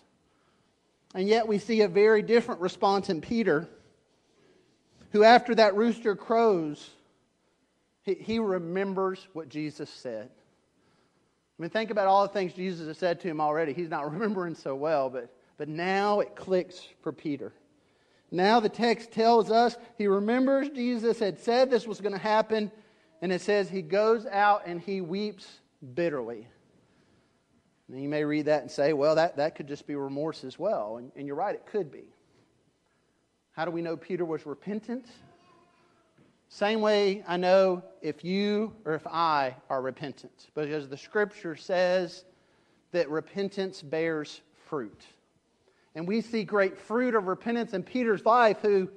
And 1.14 1.28
yet 1.28 1.46
we 1.46 1.58
see 1.58 1.82
a 1.82 1.88
very 1.88 2.22
different 2.22 2.60
response 2.60 3.08
in 3.08 3.20
Peter 3.20 3.68
who, 5.12 5.22
after 5.22 5.54
that 5.54 5.76
rooster 5.76 6.16
crows, 6.16 6.90
he, 8.02 8.38
remembers 8.38 9.26
what 9.32 9.48
Jesus 9.48 9.88
said. 9.88 10.28
I 11.58 11.62
mean, 11.62 11.70
think 11.70 11.90
about 11.90 12.06
all 12.06 12.26
the 12.26 12.32
things 12.32 12.52
Jesus 12.52 12.86
has 12.86 12.98
said 12.98 13.20
to 13.20 13.28
him 13.28 13.40
already. 13.40 13.72
He's 13.72 13.88
not 13.88 14.12
remembering 14.12 14.54
so 14.54 14.74
well, 14.74 15.08
but, 15.08 15.32
but 15.56 15.68
now 15.68 16.20
it 16.20 16.36
clicks 16.36 16.86
for 17.00 17.12
Peter. 17.12 17.52
Now 18.34 18.58
the 18.58 18.68
text 18.68 19.12
tells 19.12 19.52
us 19.52 19.76
he 19.96 20.08
remembers 20.08 20.68
Jesus 20.68 21.20
had 21.20 21.38
said 21.38 21.70
this 21.70 21.86
was 21.86 22.00
going 22.00 22.14
to 22.14 22.18
happen, 22.18 22.72
and 23.22 23.32
it 23.32 23.40
says 23.40 23.70
he 23.70 23.80
goes 23.80 24.26
out 24.26 24.62
and 24.66 24.80
he 24.80 25.00
weeps 25.00 25.46
bitterly. 25.94 26.48
And 27.88 28.02
you 28.02 28.08
may 28.08 28.24
read 28.24 28.46
that 28.46 28.62
and 28.62 28.70
say, 28.70 28.92
well, 28.92 29.14
that, 29.14 29.36
that 29.36 29.54
could 29.54 29.68
just 29.68 29.86
be 29.86 29.94
remorse 29.94 30.42
as 30.42 30.58
well. 30.58 30.96
And, 30.96 31.12
and 31.14 31.28
you're 31.28 31.36
right, 31.36 31.54
it 31.54 31.64
could 31.64 31.92
be. 31.92 32.06
How 33.52 33.64
do 33.64 33.70
we 33.70 33.82
know 33.82 33.96
Peter 33.96 34.24
was 34.24 34.44
repentant? 34.46 35.06
Same 36.48 36.80
way 36.80 37.22
I 37.28 37.36
know 37.36 37.84
if 38.02 38.24
you 38.24 38.74
or 38.84 38.94
if 38.94 39.06
I 39.06 39.54
are 39.70 39.80
repentant, 39.80 40.48
because 40.56 40.88
the 40.88 40.96
scripture 40.96 41.54
says 41.54 42.24
that 42.90 43.08
repentance 43.08 43.80
bears 43.80 44.40
fruit. 44.66 45.04
And 45.94 46.08
we 46.08 46.20
see 46.20 46.44
great 46.44 46.78
fruit 46.78 47.14
of 47.14 47.26
repentance 47.26 47.72
in 47.72 47.82
Peter's 47.82 48.24
life, 48.24 48.58
who 48.62 48.88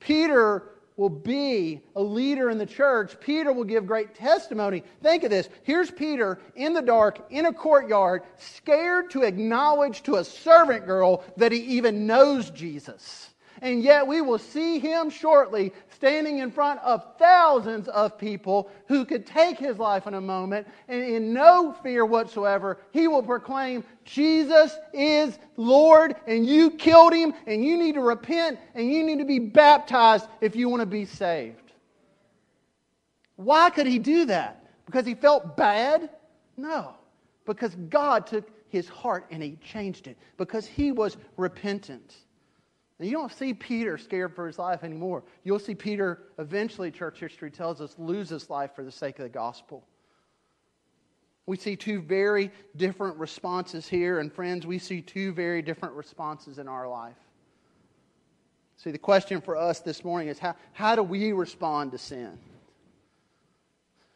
Peter 0.00 0.68
will 0.96 1.08
be 1.08 1.80
a 1.96 2.02
leader 2.02 2.50
in 2.50 2.58
the 2.58 2.66
church. 2.66 3.18
Peter 3.20 3.52
will 3.52 3.64
give 3.64 3.86
great 3.86 4.14
testimony. 4.14 4.84
Think 5.02 5.24
of 5.24 5.30
this. 5.30 5.48
Here's 5.62 5.90
Peter 5.90 6.38
in 6.54 6.74
the 6.74 6.82
dark, 6.82 7.26
in 7.30 7.46
a 7.46 7.52
courtyard, 7.52 8.22
scared 8.36 9.10
to 9.12 9.22
acknowledge 9.22 10.02
to 10.02 10.16
a 10.16 10.24
servant 10.24 10.86
girl 10.86 11.24
that 11.38 11.52
he 11.52 11.60
even 11.60 12.06
knows 12.06 12.50
Jesus 12.50 13.31
and 13.62 13.82
yet 13.82 14.06
we 14.06 14.20
will 14.20 14.38
see 14.38 14.78
him 14.78 15.08
shortly 15.08 15.72
standing 15.88 16.40
in 16.40 16.50
front 16.50 16.80
of 16.80 17.16
thousands 17.18 17.88
of 17.88 18.18
people 18.18 18.70
who 18.88 19.04
could 19.04 19.24
take 19.24 19.56
his 19.56 19.78
life 19.78 20.06
in 20.06 20.14
a 20.14 20.20
moment, 20.20 20.66
and 20.88 21.02
in 21.02 21.32
no 21.32 21.72
fear 21.82 22.04
whatsoever, 22.04 22.78
he 22.90 23.08
will 23.08 23.22
proclaim, 23.22 23.84
Jesus 24.04 24.76
is 24.92 25.38
Lord, 25.56 26.16
and 26.26 26.44
you 26.44 26.72
killed 26.72 27.14
him, 27.14 27.32
and 27.46 27.64
you 27.64 27.78
need 27.78 27.94
to 27.94 28.02
repent, 28.02 28.58
and 28.74 28.92
you 28.92 29.04
need 29.04 29.20
to 29.20 29.24
be 29.24 29.38
baptized 29.38 30.26
if 30.40 30.56
you 30.56 30.68
want 30.68 30.80
to 30.80 30.86
be 30.86 31.04
saved. 31.04 31.72
Why 33.36 33.70
could 33.70 33.86
he 33.86 33.98
do 33.98 34.26
that? 34.26 34.66
Because 34.86 35.06
he 35.06 35.14
felt 35.14 35.56
bad? 35.56 36.10
No. 36.56 36.94
Because 37.44 37.74
God 37.88 38.26
took 38.26 38.50
his 38.68 38.88
heart 38.88 39.26
and 39.30 39.42
he 39.42 39.56
changed 39.56 40.06
it. 40.06 40.16
Because 40.36 40.66
he 40.66 40.92
was 40.92 41.16
repentant. 41.36 42.14
And 42.98 43.08
you 43.08 43.16
don't 43.16 43.32
see 43.32 43.54
Peter 43.54 43.98
scared 43.98 44.34
for 44.34 44.46
his 44.46 44.58
life 44.58 44.84
anymore. 44.84 45.24
You'll 45.44 45.58
see 45.58 45.74
Peter 45.74 46.20
eventually, 46.38 46.90
church 46.90 47.18
history 47.18 47.50
tells 47.50 47.80
us, 47.80 47.94
lose 47.98 48.28
his 48.28 48.48
life 48.48 48.74
for 48.76 48.84
the 48.84 48.92
sake 48.92 49.18
of 49.18 49.24
the 49.24 49.28
gospel. 49.28 49.84
We 51.46 51.56
see 51.56 51.74
two 51.74 52.00
very 52.00 52.52
different 52.76 53.16
responses 53.18 53.88
here, 53.88 54.20
and 54.20 54.32
friends, 54.32 54.66
we 54.66 54.78
see 54.78 55.02
two 55.02 55.32
very 55.32 55.62
different 55.62 55.94
responses 55.94 56.58
in 56.58 56.68
our 56.68 56.88
life. 56.88 57.16
See, 58.76 58.90
the 58.90 58.98
question 58.98 59.40
for 59.40 59.56
us 59.56 59.80
this 59.80 60.04
morning 60.04 60.28
is 60.28 60.38
how, 60.38 60.54
how 60.72 60.94
do 60.94 61.02
we 61.02 61.32
respond 61.32 61.92
to 61.92 61.98
sin? 61.98 62.38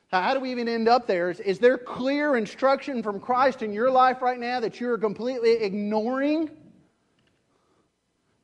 How 0.09 0.35
do 0.35 0.41
we 0.41 0.53
even 0.53 0.69
end 0.69 0.89
up 0.89 1.07
there? 1.07 1.31
Is, 1.31 1.41
is 1.41 1.59
there 1.59 1.77
clear 1.77 2.37
instruction 2.37 3.03
from 3.03 3.19
Christ 3.21 3.62
in 3.62 3.73
your 3.73 3.91
life 3.91 4.23
right 4.23 4.39
now 4.39 4.61
that 4.61 4.81
you're 4.81 4.99
completely 4.99 5.55
ignoring? 5.55 6.51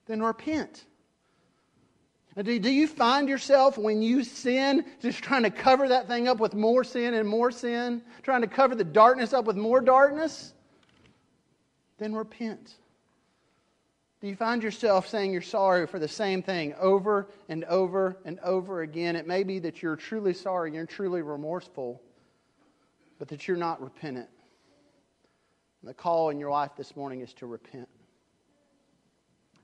Then 0.07 0.23
repent. 0.23 0.85
Do, 2.41 2.59
do 2.59 2.71
you 2.71 2.89
find 2.89 3.29
yourself 3.29 3.77
when 3.77 4.01
you 4.01 4.25
sin 4.25 4.87
just 5.01 5.23
trying 5.23 5.43
to 5.43 5.51
cover 5.51 5.89
that 5.89 6.09
thing 6.09 6.29
up 6.29 6.41
with 6.41 6.55
more 6.55 6.83
sin 6.83 7.13
and 7.13 7.29
more 7.29 7.51
sin, 7.51 8.01
trying 8.23 8.41
to 8.41 8.47
cover 8.47 8.75
the 8.75 8.85
darkness 8.85 9.35
up 9.35 9.45
with 9.45 9.57
more 9.57 9.83
darkness? 9.83 10.55
Then 11.99 12.15
repent. 12.15 12.75
Do 14.23 14.29
you 14.29 14.37
find 14.37 14.63
yourself 14.63 15.09
saying 15.09 15.33
you're 15.33 15.43
sorry 15.43 15.87
for 15.87 15.99
the 15.99 16.09
same 16.09 16.43
thing 16.43 16.75
over 16.81 17.29
and 17.49 17.65
over 17.65 18.17
and 18.25 18.39
over 18.41 18.81
again? 18.81 19.15
It 19.15 19.27
may 19.27 19.43
be 19.43 19.59
that 19.59 19.83
you're 19.83 19.97
truly 19.97 20.33
sorry, 20.33 20.73
you're 20.73 20.87
truly 20.87 21.23
remorseful, 21.23 22.01
but 23.19 23.29
that 23.29 23.47
you're 23.47 23.57
not 23.59 23.83
repentant. 23.83 24.29
And 25.83 25.91
the 25.91 25.95
call 25.95 26.31
in 26.31 26.39
your 26.39 26.51
life 26.51 26.71
this 26.79 26.97
morning 26.97 27.21
is 27.21 27.35
to 27.35 27.47
repent. 27.47 27.89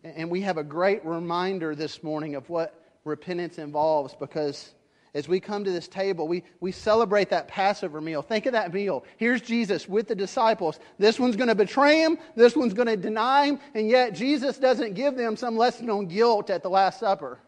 And 0.04 0.30
we 0.30 0.42
have 0.42 0.58
a 0.58 0.64
great 0.64 1.04
reminder 1.04 1.74
this 1.74 2.02
morning 2.02 2.34
of 2.34 2.48
what 2.48 2.80
repentance 3.04 3.58
involves 3.58 4.14
because 4.14 4.72
as 5.14 5.26
we 5.26 5.40
come 5.40 5.64
to 5.64 5.70
this 5.70 5.88
table, 5.88 6.28
we, 6.28 6.44
we 6.60 6.70
celebrate 6.70 7.30
that 7.30 7.48
Passover 7.48 8.00
meal. 8.00 8.22
Think 8.22 8.46
of 8.46 8.52
that 8.52 8.72
meal. 8.72 9.04
Here's 9.16 9.40
Jesus 9.40 9.88
with 9.88 10.06
the 10.06 10.14
disciples. 10.14 10.78
This 10.98 11.18
one's 11.18 11.34
going 11.34 11.48
to 11.48 11.54
betray 11.54 12.00
him, 12.02 12.18
this 12.36 12.54
one's 12.54 12.74
going 12.74 12.88
to 12.88 12.96
deny 12.96 13.46
him, 13.46 13.58
and 13.74 13.88
yet 13.88 14.14
Jesus 14.14 14.58
doesn't 14.58 14.94
give 14.94 15.16
them 15.16 15.36
some 15.36 15.56
lesson 15.56 15.90
on 15.90 16.06
guilt 16.06 16.50
at 16.50 16.62
the 16.62 16.70
Last 16.70 17.00
Supper. 17.00 17.40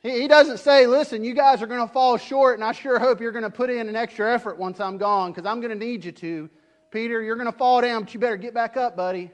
He, 0.00 0.20
he 0.20 0.28
doesn't 0.28 0.58
say, 0.58 0.86
listen, 0.86 1.24
you 1.24 1.34
guys 1.34 1.62
are 1.62 1.66
going 1.66 1.84
to 1.84 1.92
fall 1.92 2.18
short, 2.18 2.58
and 2.58 2.64
I 2.64 2.72
sure 2.72 2.98
hope 2.98 3.20
you're 3.20 3.32
going 3.32 3.42
to 3.42 3.50
put 3.50 3.70
in 3.70 3.88
an 3.88 3.96
extra 3.96 4.32
effort 4.32 4.58
once 4.58 4.78
I'm 4.78 4.98
gone 4.98 5.32
because 5.32 5.46
I'm 5.46 5.60
going 5.60 5.76
to 5.76 5.84
need 5.84 6.04
you 6.04 6.12
to. 6.12 6.50
Peter, 6.90 7.22
you're 7.22 7.36
going 7.36 7.50
to 7.50 7.58
fall 7.58 7.80
down, 7.80 8.02
but 8.02 8.14
you 8.14 8.20
better 8.20 8.36
get 8.36 8.54
back 8.54 8.76
up, 8.76 8.96
buddy. 8.96 9.32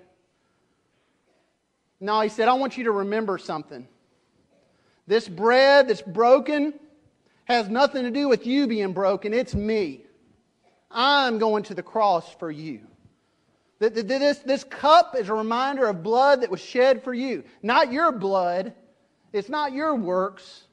No, 2.01 2.21
he 2.21 2.29
said, 2.29 2.49
I 2.49 2.55
want 2.55 2.79
you 2.79 2.85
to 2.85 2.93
remember 2.93 3.37
something. 3.37 3.87
This 5.07 5.29
bread 5.29 5.89
that's 5.89 6.03
broken 6.03 6.75
has 7.45 7.69
nothing 7.69 8.05
to 8.05 8.11
do 8.11 8.29
with 8.29 8.47
you 8.47 8.67
being 8.67 8.93
broken. 8.93 9.35
It's 9.35 9.55
me. 9.55 10.03
I'm 10.91 11.39
going 11.39 11.65
to 11.65 11.75
the 11.75 11.83
cross 11.83 12.33
for 12.35 12.51
you. 12.51 12.81
This, 13.81 14.39
this 14.39 14.65
cup 14.65 15.17
is 15.19 15.29
a 15.29 15.35
reminder 15.35 15.87
of 15.87 16.03
blood 16.03 16.43
that 16.43 16.51
was 16.51 16.61
shed 16.61 17.03
for 17.03 17.15
you. 17.15 17.45
Not 17.63 17.93
your 17.93 18.13
blood. 18.13 18.75
It's 19.33 19.49
not 19.49 19.73
your 19.73 19.95
works. 19.95 20.65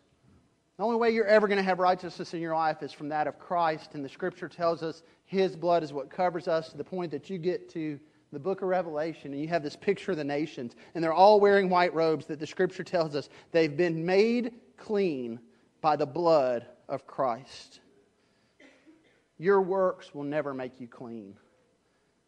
The 0.78 0.84
only 0.84 0.98
way 0.98 1.12
you're 1.12 1.26
ever 1.26 1.48
going 1.48 1.58
to 1.58 1.64
have 1.64 1.80
righteousness 1.80 2.34
in 2.34 2.42
your 2.42 2.54
life 2.54 2.84
is 2.84 2.92
from 2.92 3.10
that 3.10 3.28
of 3.28 3.40
Christ. 3.40 3.96
And 3.96 4.04
the 4.04 4.10
scripture 4.10 4.50
tells 4.50 4.84
us 4.84 5.04
his 5.26 5.56
blood 5.56 5.84
is 5.84 5.94
what 5.94 6.10
covers 6.10 6.48
us 6.48 6.70
to 6.70 6.78
the 6.78 6.84
point 6.84 7.12
that 7.12 7.30
you 7.30 7.38
get 7.38 7.70
to 7.72 8.00
the 8.32 8.40
book 8.40 8.62
of 8.62 8.68
Revelation 8.68 9.32
and 9.32 9.42
you 9.42 9.48
have 9.48 9.64
this 9.64 9.76
picture 9.76 10.12
of 10.12 10.18
the 10.18 10.24
nations. 10.24 10.76
And 10.94 11.04
they're 11.04 11.14
all 11.14 11.40
wearing 11.40 11.70
white 11.70 11.94
robes 11.94 12.26
that 12.28 12.40
the 12.40 12.48
scripture 12.48 12.84
tells 12.84 13.16
us 13.16 13.30
they've 13.52 13.76
been 13.76 14.06
made 14.06 14.54
clean 14.78 15.40
by 15.82 15.96
the 15.96 16.06
blood 16.06 16.66
of 16.90 17.08
Christ. 17.08 17.80
Your 19.38 19.62
works 19.62 20.14
will 20.14 20.24
never 20.24 20.54
make 20.54 20.80
you 20.80 20.88
clean. 20.88 21.36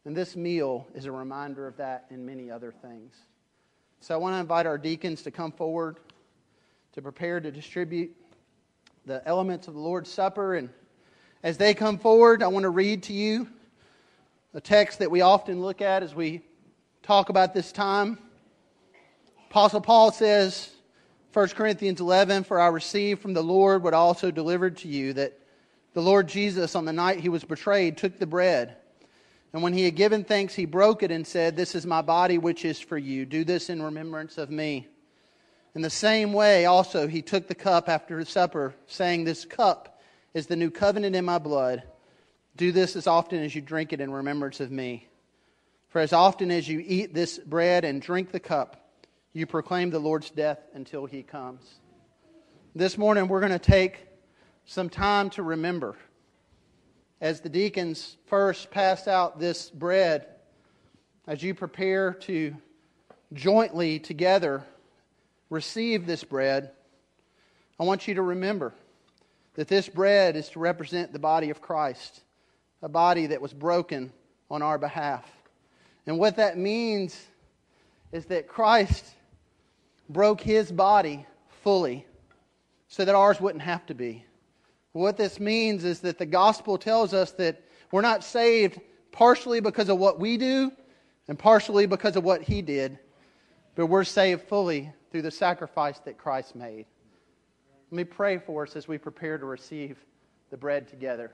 And 0.05 0.15
this 0.15 0.35
meal 0.35 0.88
is 0.93 1.05
a 1.05 1.12
reminder 1.12 1.67
of 1.67 1.77
that 1.77 2.05
and 2.09 2.25
many 2.25 2.49
other 2.49 2.71
things. 2.71 3.15
So 3.99 4.13
I 4.15 4.17
want 4.17 4.35
to 4.35 4.39
invite 4.39 4.65
our 4.65 4.77
deacons 4.77 5.23
to 5.23 5.31
come 5.31 5.51
forward 5.51 5.99
to 6.93 7.01
prepare 7.01 7.39
to 7.39 7.51
distribute 7.51 8.15
the 9.05 9.27
elements 9.27 9.67
of 9.67 9.73
the 9.73 9.79
Lord's 9.79 10.12
Supper. 10.12 10.55
And 10.55 10.69
as 11.43 11.57
they 11.57 11.73
come 11.73 11.97
forward, 11.97 12.41
I 12.41 12.47
want 12.47 12.63
to 12.63 12.69
read 12.69 13.03
to 13.03 13.13
you 13.13 13.47
a 14.53 14.62
text 14.62 14.99
that 14.99 15.12
we 15.12 15.21
often 15.21 15.62
look 15.62 15.79
at 15.79 16.01
as 16.01 16.15
we 16.15 16.41
talk 17.03 17.29
about 17.29 17.53
this 17.53 17.71
time. 17.71 18.17
Apostle 19.51 19.81
Paul 19.81 20.12
says, 20.12 20.71
1 21.33 21.49
Corinthians 21.49 22.01
11, 22.01 22.45
For 22.45 22.59
I 22.59 22.67
received 22.67 23.21
from 23.21 23.33
the 23.33 23.43
Lord 23.43 23.83
what 23.83 23.93
I 23.93 23.97
also 23.97 24.31
delivered 24.31 24.77
to 24.77 24.88
you, 24.88 25.13
that 25.13 25.38
the 25.93 26.01
Lord 26.01 26.27
Jesus, 26.27 26.75
on 26.75 26.85
the 26.85 26.93
night 26.93 27.19
he 27.19 27.29
was 27.29 27.43
betrayed, 27.43 27.97
took 27.97 28.17
the 28.17 28.25
bread. 28.25 28.75
And 29.53 29.62
when 29.62 29.73
he 29.73 29.83
had 29.83 29.95
given 29.95 30.23
thanks, 30.23 30.55
he 30.55 30.65
broke 30.65 31.03
it 31.03 31.12
and 31.12 31.25
said, 31.25 31.55
This 31.55 31.75
is 31.75 31.85
my 31.85 32.01
body, 32.01 32.39
which 32.39 32.65
is 32.65 32.79
for 32.79 32.97
you. 32.97 33.25
Do 33.25 33.43
this 33.43 33.69
in 33.69 33.81
remembrance 33.81 34.39
of 34.39 34.49
me. 34.49 34.88
In 35.75 35.83
the 35.83 35.89
same 35.91 36.33
way, 36.33 36.65
also, 36.65 37.07
he 37.07 37.21
took 37.21 37.47
the 37.47 37.55
cup 37.55 37.88
after 37.88 38.17
his 38.17 38.29
supper, 38.29 38.73
saying, 38.88 39.23
This 39.23 39.45
cup 39.45 40.01
is 40.33 40.47
the 40.47 40.55
new 40.55 40.71
covenant 40.71 41.15
in 41.15 41.25
my 41.25 41.38
blood. 41.38 41.83
Do 42.59 42.73
this 42.73 42.97
as 42.97 43.07
often 43.07 43.41
as 43.41 43.55
you 43.55 43.61
drink 43.61 43.93
it 43.93 44.01
in 44.01 44.11
remembrance 44.11 44.59
of 44.59 44.69
me. 44.69 45.07
For 45.87 46.01
as 46.01 46.11
often 46.11 46.51
as 46.51 46.67
you 46.67 46.83
eat 46.85 47.13
this 47.13 47.39
bread 47.39 47.85
and 47.85 48.01
drink 48.01 48.33
the 48.33 48.39
cup, 48.41 48.99
you 49.31 49.45
proclaim 49.45 49.91
the 49.91 49.99
Lord's 49.99 50.29
death 50.29 50.59
until 50.73 51.05
he 51.05 51.23
comes. 51.23 51.61
This 52.75 52.97
morning, 52.97 53.29
we're 53.29 53.39
going 53.39 53.53
to 53.53 53.59
take 53.59 54.05
some 54.65 54.89
time 54.89 55.29
to 55.29 55.41
remember. 55.41 55.95
As 57.21 57.39
the 57.39 57.47
deacons 57.47 58.17
first 58.25 58.71
pass 58.71 59.07
out 59.07 59.39
this 59.39 59.69
bread, 59.69 60.27
as 61.27 61.41
you 61.41 61.55
prepare 61.55 62.11
to 62.13 62.53
jointly 63.31 63.99
together 63.99 64.65
receive 65.49 66.05
this 66.05 66.25
bread, 66.25 66.71
I 67.79 67.83
want 67.83 68.05
you 68.09 68.15
to 68.15 68.21
remember 68.21 68.73
that 69.53 69.69
this 69.69 69.87
bread 69.87 70.35
is 70.35 70.49
to 70.49 70.59
represent 70.59 71.13
the 71.13 71.19
body 71.19 71.51
of 71.51 71.61
Christ, 71.61 72.21
a 72.81 72.89
body 72.89 73.27
that 73.27 73.41
was 73.41 73.53
broken 73.53 74.11
on 74.49 74.61
our 74.61 74.77
behalf. 74.77 75.25
And 76.05 76.17
what 76.17 76.37
that 76.37 76.57
means 76.57 77.19
is 78.11 78.25
that 78.25 78.47
Christ 78.47 79.05
broke 80.09 80.41
his 80.41 80.71
body 80.71 81.25
fully 81.61 82.05
so 82.87 83.05
that 83.05 83.15
ours 83.15 83.39
wouldn't 83.39 83.63
have 83.63 83.85
to 83.87 83.93
be. 83.93 84.25
What 84.93 85.17
this 85.17 85.39
means 85.39 85.83
is 85.85 85.99
that 85.99 86.17
the 86.17 86.25
gospel 86.25 86.77
tells 86.77 87.13
us 87.13 87.31
that 87.33 87.63
we're 87.91 88.01
not 88.01 88.23
saved 88.23 88.79
partially 89.11 89.59
because 89.59 89.89
of 89.89 89.99
what 89.99 90.19
we 90.19 90.37
do 90.37 90.71
and 91.27 91.37
partially 91.37 91.85
because 91.85 92.15
of 92.15 92.23
what 92.23 92.41
he 92.41 92.61
did, 92.61 92.97
but 93.75 93.85
we're 93.85 94.03
saved 94.03 94.41
fully 94.47 94.91
through 95.11 95.21
the 95.21 95.31
sacrifice 95.31 95.99
that 95.99 96.17
Christ 96.17 96.55
made. 96.55 96.85
Let 97.91 97.97
me 97.97 98.03
pray 98.03 98.39
for 98.39 98.63
us 98.63 98.75
as 98.75 98.87
we 98.87 98.97
prepare 98.97 99.37
to 99.37 99.45
receive 99.45 99.97
the 100.49 100.57
bread 100.57 100.87
together. 100.87 101.31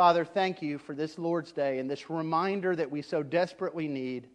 Father, 0.00 0.24
thank 0.24 0.62
you 0.62 0.78
for 0.78 0.94
this 0.94 1.18
Lord's 1.18 1.52
Day 1.52 1.78
and 1.78 1.90
this 1.90 2.08
reminder 2.08 2.74
that 2.74 2.90
we 2.90 3.02
so 3.02 3.22
desperately 3.22 3.86
need 3.86 4.28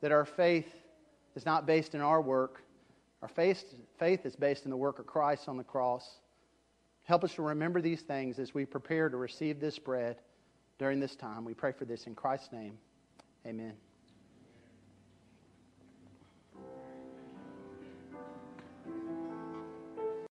that 0.00 0.12
our 0.12 0.24
faith 0.24 0.72
is 1.34 1.44
not 1.44 1.66
based 1.66 1.96
in 1.96 2.00
our 2.00 2.20
work, 2.20 2.62
our 3.20 3.26
faith, 3.26 3.64
faith 3.98 4.24
is 4.24 4.36
based 4.36 4.64
in 4.64 4.70
the 4.70 4.76
work 4.76 5.00
of 5.00 5.06
Christ 5.08 5.48
on 5.48 5.56
the 5.56 5.64
cross. 5.64 6.08
Help 7.02 7.24
us 7.24 7.34
to 7.34 7.42
remember 7.42 7.80
these 7.80 8.02
things 8.02 8.38
as 8.38 8.54
we 8.54 8.64
prepare 8.64 9.08
to 9.08 9.16
receive 9.16 9.58
this 9.58 9.76
bread 9.76 10.18
during 10.78 11.00
this 11.00 11.16
time. 11.16 11.44
We 11.44 11.54
pray 11.54 11.72
for 11.72 11.84
this 11.84 12.06
in 12.06 12.14
Christ's 12.14 12.52
name. 12.52 12.78
Amen. 13.44 13.72